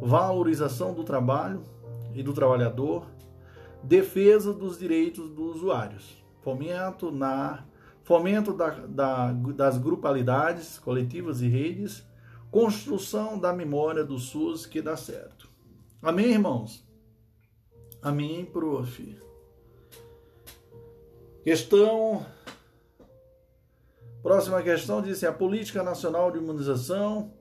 [0.00, 1.62] valorização do trabalho
[2.14, 3.06] e do trabalhador,
[3.82, 7.64] defesa dos direitos dos usuários, fomento na
[8.02, 12.04] fomento da, da, das grupalidades coletivas e redes,
[12.50, 15.48] construção da memória do SUS que dá certo.
[16.02, 16.84] Amém, irmãos?
[18.02, 19.16] Amém, prof.
[21.44, 22.26] Questão.
[24.22, 27.32] Próxima questão diz assim: a política nacional de imunização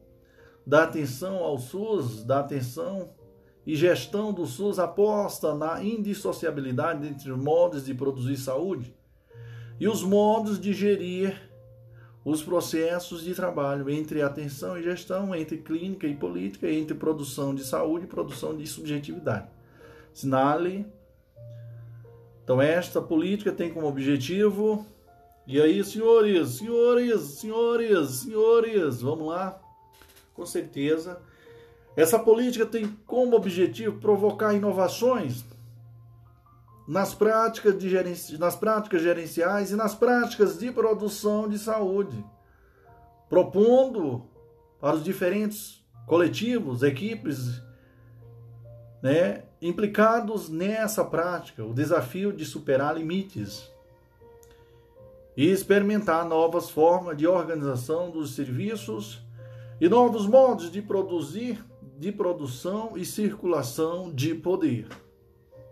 [0.69, 3.09] dá atenção ao SUS, dá atenção
[3.65, 8.95] e gestão do SUS aposta na indissociabilidade entre os modos de produzir saúde
[9.79, 11.35] e os modos de gerir
[12.23, 17.63] os processos de trabalho entre atenção e gestão, entre clínica e política, entre produção de
[17.63, 19.47] saúde e produção de subjetividade.
[20.13, 20.85] Sinale.
[22.43, 24.85] Então, esta política tem como objetivo.
[25.47, 29.59] E aí, senhores, senhores, senhores, senhores, vamos lá.
[30.39, 31.21] Com certeza.
[31.97, 35.43] Essa política tem como objetivo provocar inovações
[36.87, 38.37] nas práticas, de gerenci...
[38.37, 42.23] nas práticas gerenciais e nas práticas de produção de saúde,
[43.27, 44.23] propondo
[44.79, 47.61] para os diferentes coletivos, equipes,
[49.03, 53.69] né, implicados nessa prática o desafio de superar limites
[55.35, 59.27] e experimentar novas formas de organização dos serviços
[59.79, 61.63] e novos modos de produzir,
[61.97, 64.87] de produção e circulação de poder.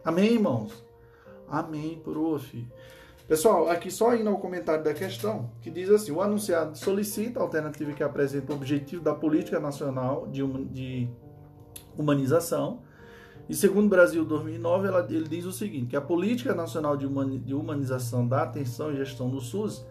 [0.03, 0.85] Amém, irmãos?
[1.47, 2.67] Amém, prof.
[3.27, 7.43] Pessoal, aqui só indo ao comentário da questão, que diz assim: o anunciado solicita a
[7.43, 11.09] alternativa que apresenta o objetivo da política nacional de, de
[11.97, 12.81] humanização.
[13.49, 17.05] E segundo Brasil 2009, ela, ele diz o seguinte: que a política nacional de,
[17.53, 19.85] humanização da atenção e gestão do SUS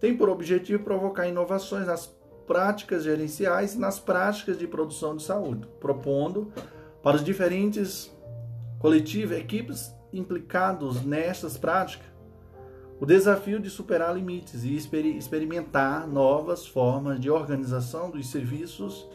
[0.00, 2.06] tem por objetivo provocar inovações nas
[2.48, 6.50] práticas gerenciais nas práticas de produção de saúde, propondo
[7.00, 8.10] para os diferentes
[8.80, 12.08] coletivos, equipes implicados nestas práticas
[13.00, 19.08] o desafio de superar limites e experimentar novas formas de organização dos serviços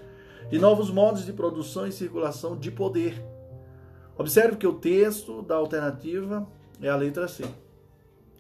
[0.52, 3.22] e novos modos de produção e circulação de poder.
[4.18, 6.48] Observe que o texto da alternativa
[6.82, 7.44] é a letra C.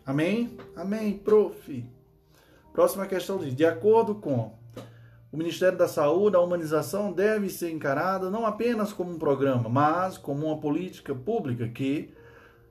[0.06, 0.58] Amém?
[0.76, 1.86] Amém, prof.
[2.72, 4.58] Próxima questão diz: de acordo com
[5.34, 10.16] o Ministério da Saúde, a humanização deve ser encarada não apenas como um programa, mas
[10.16, 12.14] como uma política pública que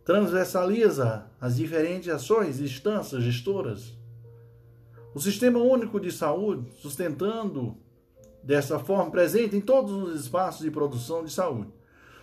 [0.05, 3.99] transversaliza as diferentes ações instâncias gestoras.
[5.13, 7.77] O Sistema Único de Saúde, sustentando
[8.45, 11.73] dessa forma presente em todos os espaços de produção de saúde,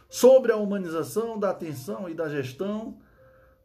[0.07, 2.97] sobre a humanização da atenção e da gestão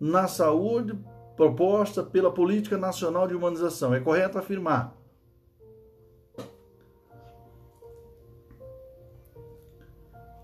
[0.01, 0.99] na saúde
[1.37, 3.95] proposta pela Política Nacional de Humanização.
[3.95, 5.04] É correto afirmar.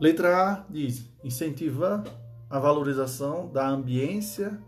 [0.01, 2.03] Letra A diz: incentiva
[2.49, 4.59] a valorização da ambiência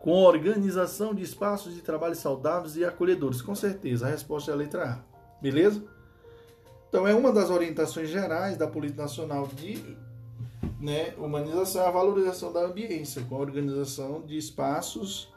[0.00, 3.42] com organização de espaços de trabalho saudáveis e acolhedores.
[3.42, 4.98] Com certeza, a resposta é a letra A.
[5.40, 5.82] Beleza?
[6.88, 9.96] Então, é uma das orientações gerais da Política Nacional de
[10.80, 15.32] né, humanização, a valorização da ambiência, com organização de espaços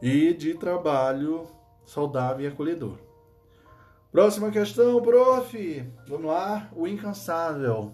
[0.00, 1.46] e de trabalho
[1.84, 2.96] saudável e acolhedor.
[4.14, 5.84] Próxima questão, prof.
[6.06, 6.70] Vamos lá.
[6.76, 7.92] O incansável.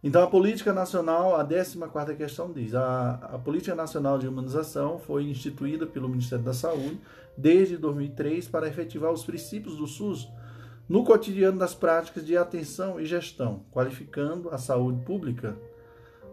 [0.00, 5.24] Então, a política nacional, a 14 questão diz: a, a política nacional de humanização foi
[5.24, 7.00] instituída pelo Ministério da Saúde
[7.36, 10.28] desde 2003 para efetivar os princípios do SUS
[10.88, 15.56] no cotidiano das práticas de atenção e gestão, qualificando a saúde pública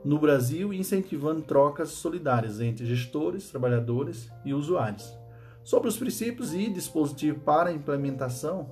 [0.06, 5.23] no Brasil e incentivando trocas solidárias entre gestores, trabalhadores e usuários.
[5.64, 8.70] Sobre os princípios e dispositivo para implementação,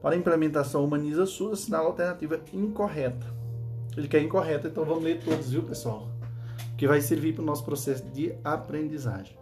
[0.00, 3.26] para implementação humaniza SUS, assinala a alternativa incorreta.
[3.96, 6.08] Ele quer incorreto, então vamos ler todos, viu, pessoal?
[6.78, 9.36] Que vai servir para o nosso processo de aprendizagem.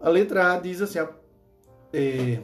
[0.00, 0.98] A letra A diz assim:
[1.92, 2.42] é,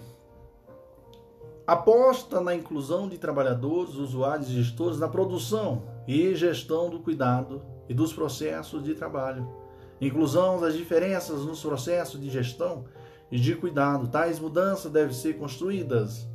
[1.66, 7.95] aposta na inclusão de trabalhadores, usuários e gestores na produção e gestão do cuidado e
[7.95, 9.57] dos processos de trabalho.
[10.01, 12.84] Inclusão das diferenças nos processos de gestão
[13.30, 14.09] e de cuidado.
[14.09, 16.28] Tais mudanças devem ser construídas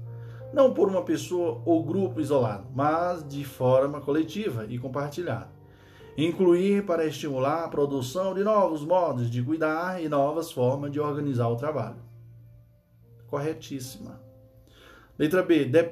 [0.54, 5.50] não por uma pessoa ou grupo isolado, mas de forma coletiva e compartilhada.
[6.16, 11.48] Incluir para estimular a produção de novos modos de cuidar e novas formas de organizar
[11.48, 11.98] o trabalho.
[13.28, 14.22] Corretíssima.
[15.18, 15.66] Letra B.
[15.66, 15.90] De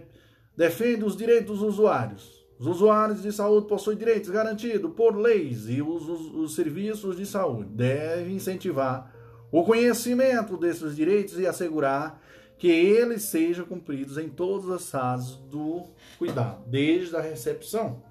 [0.55, 2.40] defende os direitos dos usuários.
[2.61, 7.25] Os usuários de saúde possuem direitos garantidos por leis e os, os, os serviços de
[7.25, 9.11] saúde devem incentivar
[9.51, 12.21] o conhecimento desses direitos e assegurar
[12.59, 15.85] que eles sejam cumpridos em todas as fases do
[16.19, 18.03] cuidado, desde a recepção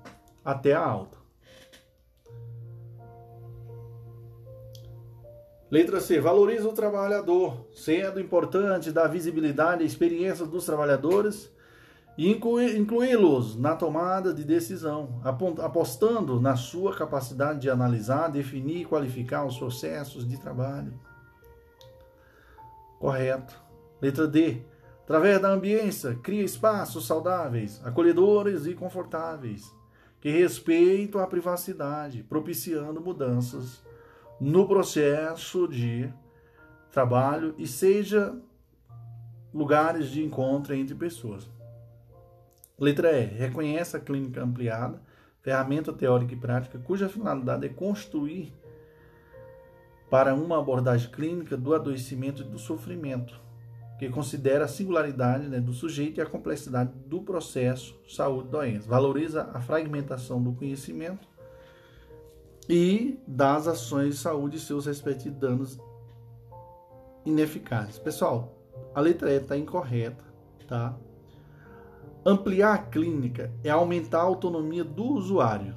[0.44, 1.16] até a alta.
[5.70, 6.20] Letra C.
[6.20, 11.48] Valoriza o trabalhador, sendo importante dar visibilidade à experiência dos trabalhadores
[12.18, 15.20] e incluí-los na tomada de decisão,
[15.62, 20.92] apostando na sua capacidade de analisar, definir e qualificar os processos de trabalho.
[22.98, 23.58] Correto.
[24.02, 24.62] Letra D.
[25.04, 29.74] Através da ambiência, cria espaços saudáveis, acolhedores e confortáveis,
[30.20, 33.82] que respeitam a privacidade, propiciando mudanças
[34.38, 36.12] no processo de
[36.92, 38.36] trabalho e seja
[39.52, 41.50] lugares de encontro entre pessoas.
[42.80, 43.26] Letra E.
[43.26, 45.02] Reconhece a clínica ampliada,
[45.42, 48.54] ferramenta teórica e prática cuja finalidade é construir
[50.08, 53.38] para uma abordagem clínica do adoecimento e do sofrimento,
[53.98, 58.88] que considera a singularidade né, do sujeito e a complexidade do processo saúde-doença.
[58.88, 61.28] Valoriza a fragmentação do conhecimento
[62.68, 65.78] e das ações de saúde e seus respectivos danos
[67.24, 67.98] ineficazes.
[67.98, 68.56] Pessoal,
[68.94, 70.24] a letra E está incorreta,
[70.66, 70.96] tá?
[72.24, 75.74] Ampliar a clínica é aumentar a autonomia do usuário.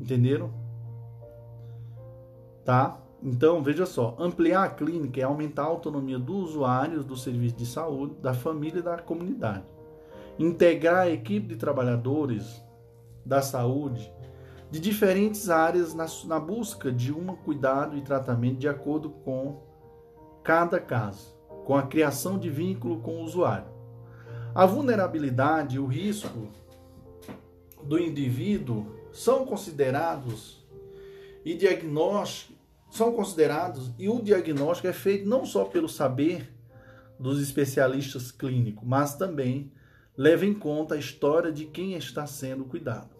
[0.00, 0.52] Entenderam?
[2.64, 2.98] Tá?
[3.20, 7.66] Então, veja só, ampliar a clínica é aumentar a autonomia dos usuários do serviço de
[7.66, 9.64] saúde, da família e da comunidade.
[10.38, 12.62] Integrar a equipe de trabalhadores
[13.24, 14.12] da saúde
[14.70, 19.60] de diferentes áreas na, na busca de um cuidado e tratamento de acordo com
[20.42, 23.71] cada caso, com a criação de vínculo com o usuário.
[24.54, 26.48] A vulnerabilidade e o risco
[27.82, 30.62] do indivíduo são considerados
[31.44, 32.52] e diagnósticos
[32.92, 36.52] são considerados e o diagnóstico é feito não só pelo saber
[37.18, 39.72] dos especialistas clínicos, mas também
[40.14, 43.16] leva em conta a história de quem está sendo cuidado.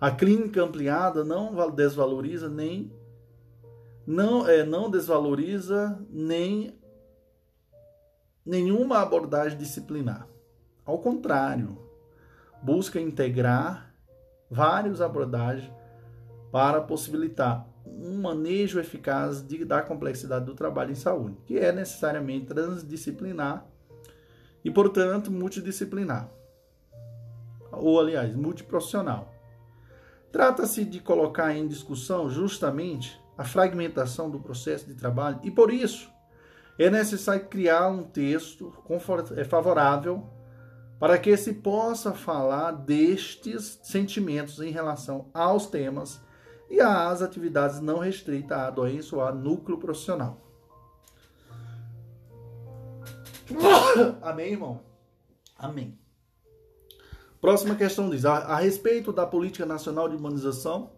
[0.00, 2.90] A clínica ampliada não desvaloriza nem
[4.06, 6.74] não é não desvaloriza nem
[8.44, 10.28] nenhuma abordagem disciplinar.
[10.84, 11.78] Ao contrário,
[12.62, 13.94] busca integrar
[14.50, 15.72] várias abordagens
[16.52, 22.46] para possibilitar um manejo eficaz de, da complexidade do trabalho em saúde, que é necessariamente
[22.46, 23.66] transdisciplinar
[24.64, 26.30] e, portanto, multidisciplinar,
[27.72, 29.32] ou, aliás, multiprofissional.
[30.32, 36.13] Trata-se de colocar em discussão justamente a fragmentação do processo de trabalho e, por isso,
[36.78, 38.72] é necessário criar um texto
[39.36, 40.28] é, favorável
[40.98, 46.20] para que se possa falar destes sentimentos em relação aos temas
[46.70, 50.40] e às atividades não restritas à doença ou a núcleo profissional.
[54.22, 54.80] Amém, irmão?
[55.56, 55.98] Amém.
[57.40, 60.90] Próxima questão diz: a, a respeito da Política Nacional de Imunização,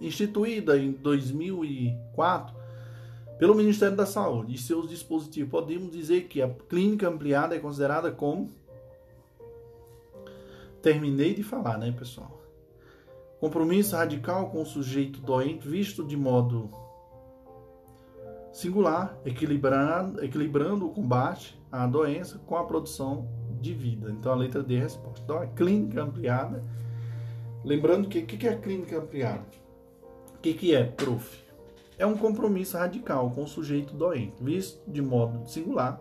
[0.00, 2.63] instituída em 2004
[3.38, 8.12] pelo Ministério da Saúde e seus dispositivos, podemos dizer que a clínica ampliada é considerada
[8.12, 8.50] como.
[10.80, 12.40] Terminei de falar, né, pessoal?
[13.40, 16.70] Compromisso radical com o sujeito doente, visto de modo
[18.52, 23.28] singular, equilibrando, equilibrando o combate à doença com a produção
[23.60, 24.10] de vida.
[24.10, 25.20] Então, a letra D é a resposta.
[25.24, 26.62] Então, a clínica ampliada.
[27.64, 29.44] Lembrando que o que, que é clínica ampliada?
[30.36, 31.43] O que, que é, prof?
[31.98, 36.00] É um compromisso radical com o sujeito doente, visto de modo singular,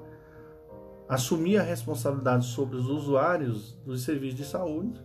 [1.07, 5.01] assumir a responsabilidade sobre os usuários dos serviços de saúde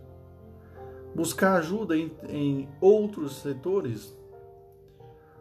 [1.13, 4.15] buscar ajuda em, em outros setores,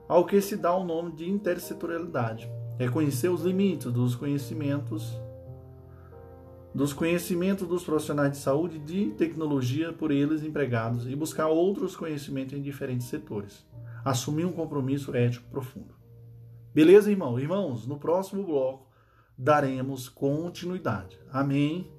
[0.08, 2.50] ao que se dá o nome de intersetorialidade.
[2.78, 5.18] Reconhecer os limites dos conhecimentos
[6.74, 11.96] dos conhecimentos dos profissionais de saúde e de tecnologia por eles empregados e buscar outros
[11.96, 13.66] conhecimentos em diferentes setores.
[14.08, 15.94] Assumir um compromisso ético profundo.
[16.72, 17.38] Beleza, irmão?
[17.38, 18.88] Irmãos, no próximo bloco
[19.36, 21.20] daremos continuidade.
[21.30, 21.92] Amém.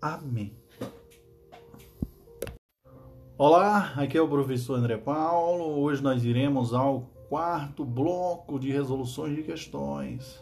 [0.00, 0.56] Amém.
[3.36, 5.80] Olá, aqui é o professor André Paulo.
[5.80, 10.40] Hoje nós iremos ao quarto bloco de resoluções de questões.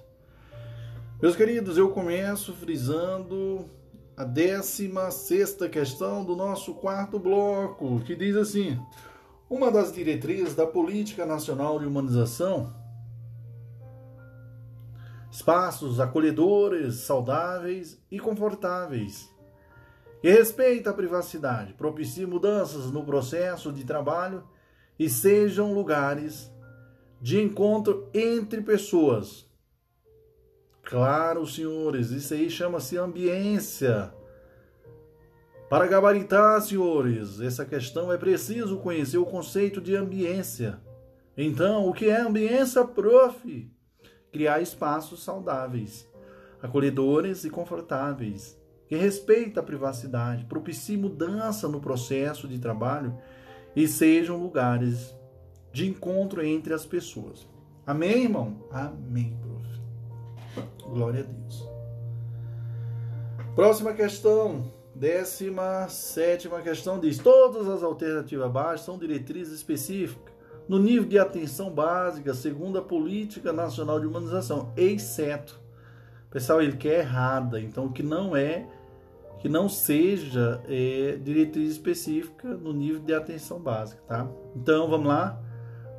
[1.22, 3.70] Meus queridos, eu começo frisando
[4.14, 8.78] a 16 questão do nosso quarto bloco, que diz assim:
[9.48, 12.74] uma das diretrizes da Política Nacional de Humanização,
[15.31, 19.31] espaços acolhedores, saudáveis e confortáveis,
[20.20, 24.43] que respeita a privacidade, propicie mudanças no processo de trabalho
[24.98, 26.51] e sejam lugares
[27.20, 29.47] de encontro entre pessoas.
[30.82, 34.12] Claro, senhores, isso aí chama-se ambiência.
[35.68, 40.78] Para gabaritar, senhores, essa questão é preciso conhecer o conceito de ambiência.
[41.36, 43.68] Então, o que é ambiência, prof?
[44.30, 46.09] Criar espaços saudáveis,
[46.62, 48.56] acolhedores e confortáveis,
[48.88, 53.18] que respeitem a privacidade, propiciem mudança no processo de trabalho
[53.74, 55.12] e sejam lugares
[55.72, 57.44] de encontro entre as pessoas.
[57.84, 58.68] Amém, irmão?
[58.70, 60.68] Amém, prof.
[60.84, 61.68] Glória a Deus.
[63.56, 64.76] Próxima questão.
[64.97, 70.32] Décima sétima questão diz: todas as alternativas abaixo são diretrizes específicas
[70.66, 75.60] no nível de atenção básica, segundo a Política Nacional de Humanização, exceto.
[76.31, 78.66] Pessoal, ele quer errada, então que não é,
[79.39, 84.27] que não seja é, diretriz específica no nível de atenção básica, tá?
[84.56, 85.39] Então vamos lá.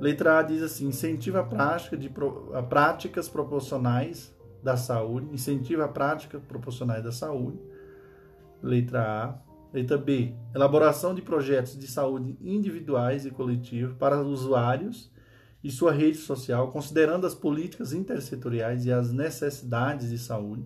[0.01, 2.11] Letra A diz assim: incentiva a prática de
[2.51, 7.59] a práticas proporcionais da saúde, incentiva a prática proporcionais da saúde.
[8.61, 9.47] Letra A.
[9.73, 10.33] Letra B.
[10.55, 15.11] Elaboração de projetos de saúde individuais e coletivos para usuários
[15.63, 20.65] e sua rede social, considerando as políticas intersetoriais e as necessidades de saúde.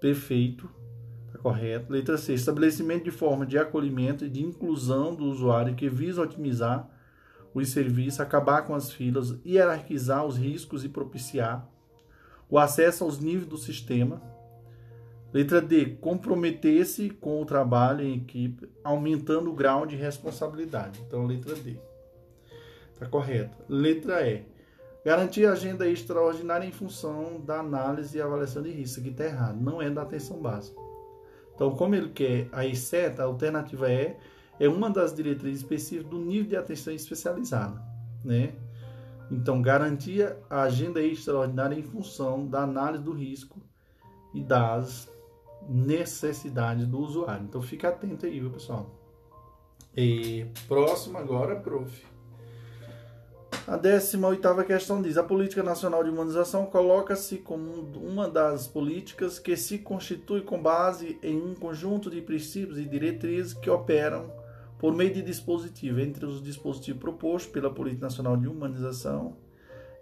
[0.00, 0.68] Perfeito.
[1.26, 1.92] Está correto.
[1.92, 2.34] Letra C.
[2.34, 6.88] Estabelecimento de forma de acolhimento e de inclusão do usuário que visa otimizar
[7.54, 11.68] os serviços, acabar com as filas, hierarquizar os riscos e propiciar
[12.48, 14.20] o acesso aos níveis do sistema.
[15.32, 21.00] Letra D, comprometer-se com o trabalho em equipe, aumentando o grau de responsabilidade.
[21.06, 21.76] Então, letra D.
[22.92, 23.56] Está correto.
[23.68, 24.44] Letra E,
[25.04, 29.00] garantir agenda extraordinária em função da análise e avaliação de risco.
[29.00, 30.80] Aqui está errado, não é da atenção básica.
[31.54, 34.16] Então, como ele quer a E7, a alternativa E
[34.58, 37.80] é uma das diretrizes específicas do nível de atenção especializada,
[38.24, 38.52] né?
[39.30, 43.62] Então, garantia a agenda extraordinária em função da análise do risco
[44.34, 45.08] e das
[45.70, 47.44] necessidades do usuário.
[47.44, 48.90] Então, fica atento aí, viu, pessoal?
[49.96, 52.04] E próximo agora, prof.
[53.66, 59.56] A 18 questão diz: a política nacional de humanização coloca-se como uma das políticas que
[59.56, 64.32] se constitui com base em um conjunto de princípios e diretrizes que operam
[64.78, 66.00] por meio de dispositivo.
[66.00, 69.36] Entre os dispositivos propostos pela Política Nacional de Humanização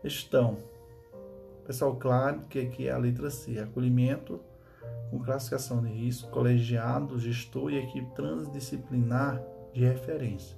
[0.04, 0.58] estão,
[1.66, 4.40] pessoal, claro que aqui é a letra C, acolhimento
[5.10, 9.42] com classificação de risco, colegiado, gestor e equipe transdisciplinar
[9.72, 10.56] de referência.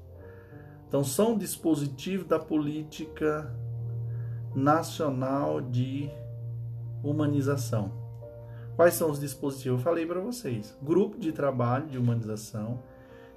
[0.88, 3.54] Então, são dispositivos da Política
[4.54, 6.10] Nacional de
[7.02, 7.92] Humanização.
[8.74, 9.78] Quais são os dispositivos?
[9.78, 10.76] Eu falei para vocês.
[10.82, 12.82] Grupo de trabalho de humanização,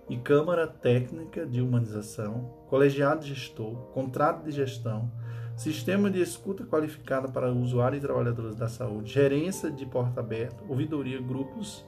[0.10, 5.10] e Câmara Técnica de Humanização, Colegiado Gestor, Contrato de Gestão,
[5.56, 11.22] Sistema de Escuta Qualificada para Usuários e Trabalhadores da Saúde, Gerência de Porta Aberta, Ouvidoria,
[11.22, 11.86] Grupos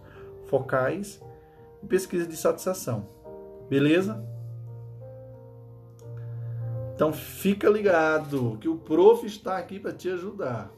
[0.47, 1.21] Focais
[1.81, 3.07] e Pesquisa de Satisfação.
[3.67, 4.23] Beleza?
[6.93, 10.71] Então fica ligado que o prof está aqui para te ajudar.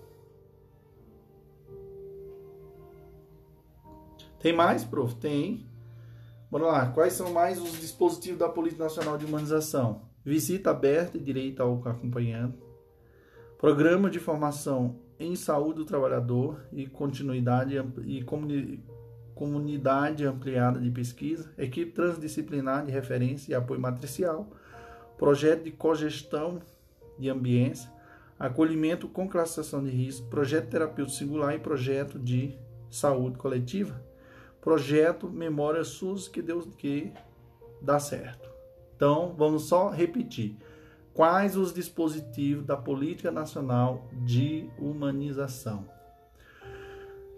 [4.39, 5.13] Tem mais, prof?
[5.15, 5.69] Tem.
[6.49, 10.03] Bora lá, quais são mais os dispositivos da Política Nacional de Humanização?
[10.23, 12.66] Visita aberta e direito ao acompanhante.
[13.57, 17.75] Programa de formação em saúde do trabalhador e continuidade
[18.05, 18.23] e
[19.33, 24.47] comunidade ampliada de pesquisa, equipe transdisciplinar de referência e apoio matricial,
[25.17, 26.61] projeto de cogestão
[27.17, 27.91] de ambiência,
[28.37, 32.55] acolhimento com classificação de risco, projeto terapêutico singular e projeto de
[32.91, 34.07] saúde coletiva
[34.67, 37.13] projeto Memória SUS que Deus que
[37.81, 38.49] dá certo.
[38.97, 40.57] Então, vamos só repetir.
[41.17, 45.89] Quais os dispositivos da Política Nacional de Humanização?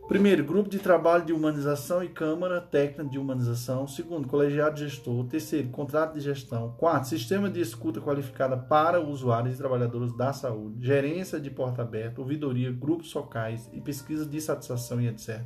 [0.06, 3.88] Primeiro, grupo de trabalho de humanização e Câmara Técnica de Humanização.
[3.88, 5.26] Segundo, colegiado gestor.
[5.28, 6.76] Terceiro, contrato de gestão.
[6.78, 10.86] Quarto, sistema de escuta qualificada para usuários e trabalhadores da saúde.
[10.86, 15.42] Gerência de porta aberta, ouvidoria, grupos socais e pesquisa de satisfação e etc.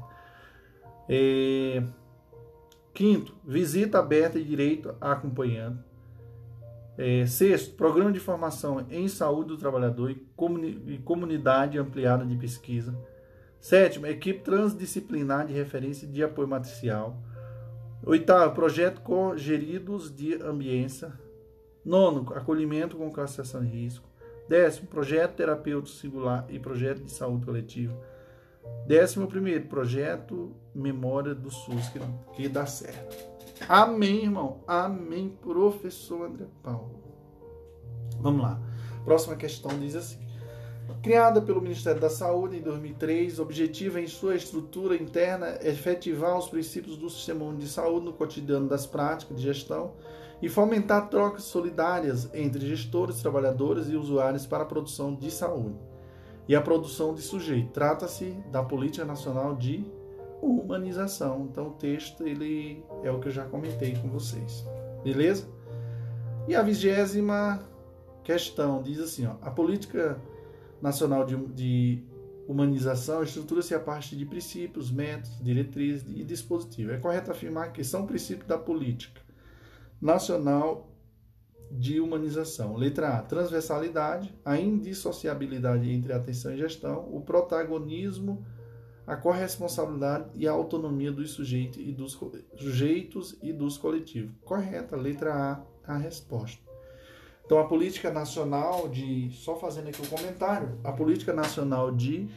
[1.07, 1.83] É,
[2.95, 5.92] quinto, visita aberta e direito a acompanhante.
[6.97, 12.35] É, sexto, programa de formação em saúde do trabalhador e, comuni e comunidade ampliada de
[12.35, 12.95] pesquisa.
[13.59, 17.17] Sétimo, equipe transdisciplinar de referência de apoio matricial.
[18.05, 21.13] Oitavo, projeto cogeridos de ambiência.
[21.83, 24.07] Nono, acolhimento com classificação de risco.
[24.47, 27.97] Décimo, projeto terapêutico singular e projeto de saúde coletiva.
[28.85, 31.99] Décimo primeiro, projeto Memória do SUS, que,
[32.35, 33.32] que dá certo.
[33.67, 34.59] Amém, irmão.
[34.67, 37.01] Amém, professor André Paulo.
[38.19, 38.61] Vamos lá.
[39.05, 40.23] Próxima questão diz assim.
[41.01, 46.97] Criada pelo Ministério da Saúde em 2003, objetiva em sua estrutura interna efetivar os princípios
[46.97, 49.93] do Sistema de Saúde no cotidiano das práticas de gestão
[50.41, 55.77] e fomentar trocas solidárias entre gestores, trabalhadores e usuários para a produção de saúde
[56.47, 57.71] e a produção de sujeito.
[57.71, 59.85] Trata-se da Política Nacional de
[60.43, 61.47] Humanização.
[61.49, 64.65] Então o texto ele é o que eu já comentei com vocês.
[65.03, 65.47] Beleza?
[66.47, 67.61] E a vigésima
[68.23, 70.19] questão diz assim, ó, a Política
[70.81, 72.03] Nacional de, de
[72.47, 76.93] Humanização estrutura-se a partir de princípios, métodos, diretrizes e dispositivos.
[76.93, 79.21] É correto afirmar que são princípios da política
[80.01, 80.89] nacional
[81.71, 82.75] de humanização.
[82.75, 88.45] Letra A, transversalidade, a indissociabilidade entre atenção e gestão, o protagonismo,
[89.05, 92.17] a corresponsabilidade e a autonomia dos sujeitos e dos,
[92.55, 94.31] sujeitos e dos coletivos.
[94.43, 96.61] Correta, letra A, a resposta.
[97.45, 99.29] Então, a política nacional de.
[99.31, 100.79] Só fazendo aqui um comentário.
[100.83, 102.29] A política nacional de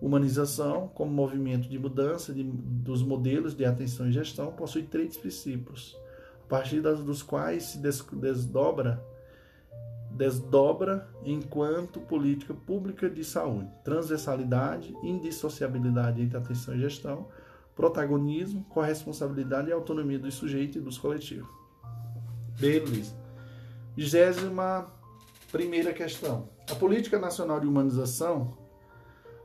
[0.00, 5.96] humanização, como movimento de mudança de, dos modelos de atenção e gestão, possui três princípios,
[6.44, 9.02] a partir das, dos quais se des, desdobra
[10.14, 17.28] desdobra enquanto política pública de saúde, transversalidade, indissociabilidade entre atenção e gestão,
[17.74, 21.48] protagonismo, corresponsabilidade e autonomia do sujeito e dos coletivos.
[22.58, 23.14] Beleza.
[23.96, 24.86] Vigésima
[25.50, 26.48] primeira questão.
[26.70, 28.56] A Política Nacional de Humanização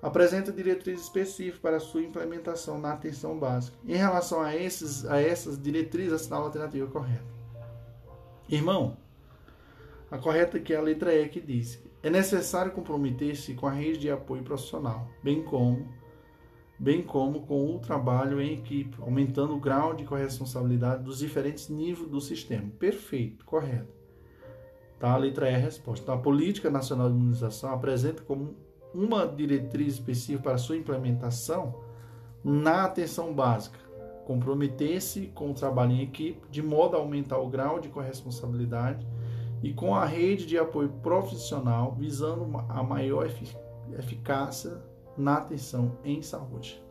[0.02, 3.78] apresenta diretrizes específicas para sua implementação na atenção básica.
[3.86, 7.26] Em relação a, esses, a essas diretrizes, assinala a alternativa correta.
[8.48, 8.98] Irmão,
[10.12, 14.00] a correta aqui é a letra E que diz: é necessário comprometer-se com a rede
[14.00, 16.00] de apoio profissional, bem como
[16.80, 22.08] bem como com o trabalho em equipe, aumentando o grau de corresponsabilidade dos diferentes níveis
[22.08, 22.72] do sistema.
[22.80, 23.94] Perfeito, correto.
[24.98, 25.12] Tá?
[25.12, 26.04] A letra E é a resposta.
[26.04, 28.56] Então, a Política Nacional de Imunização apresenta como
[28.94, 31.76] uma diretriz específica para sua implementação
[32.44, 33.78] na atenção básica.
[34.26, 39.06] Comprometer-se com o trabalho em equipe, de modo a aumentar o grau de corresponsabilidade
[39.62, 43.30] e com a rede de apoio profissional, visando a maior
[43.98, 44.82] eficácia
[45.18, 46.82] na atenção em saúde.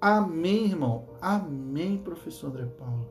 [0.00, 1.08] Amém, irmão?
[1.20, 3.06] Amém, professor André Paulo.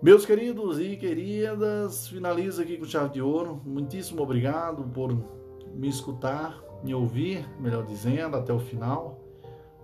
[0.00, 3.60] Meus queridos e queridas, finalizo aqui com chave de ouro.
[3.64, 5.16] Muitíssimo obrigado por
[5.74, 9.18] me escutar, me ouvir, melhor dizendo, até o final.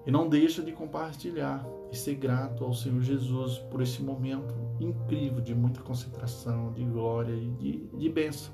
[0.06, 4.54] E não deixa de compartilhar e ser grato ao Senhor Jesus por esse momento
[4.84, 8.52] incrível de muita concentração, de glória e de, de bênção.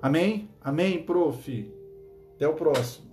[0.00, 0.48] Amém?
[0.60, 1.74] Amém, prof.
[2.34, 3.09] Até o próximo.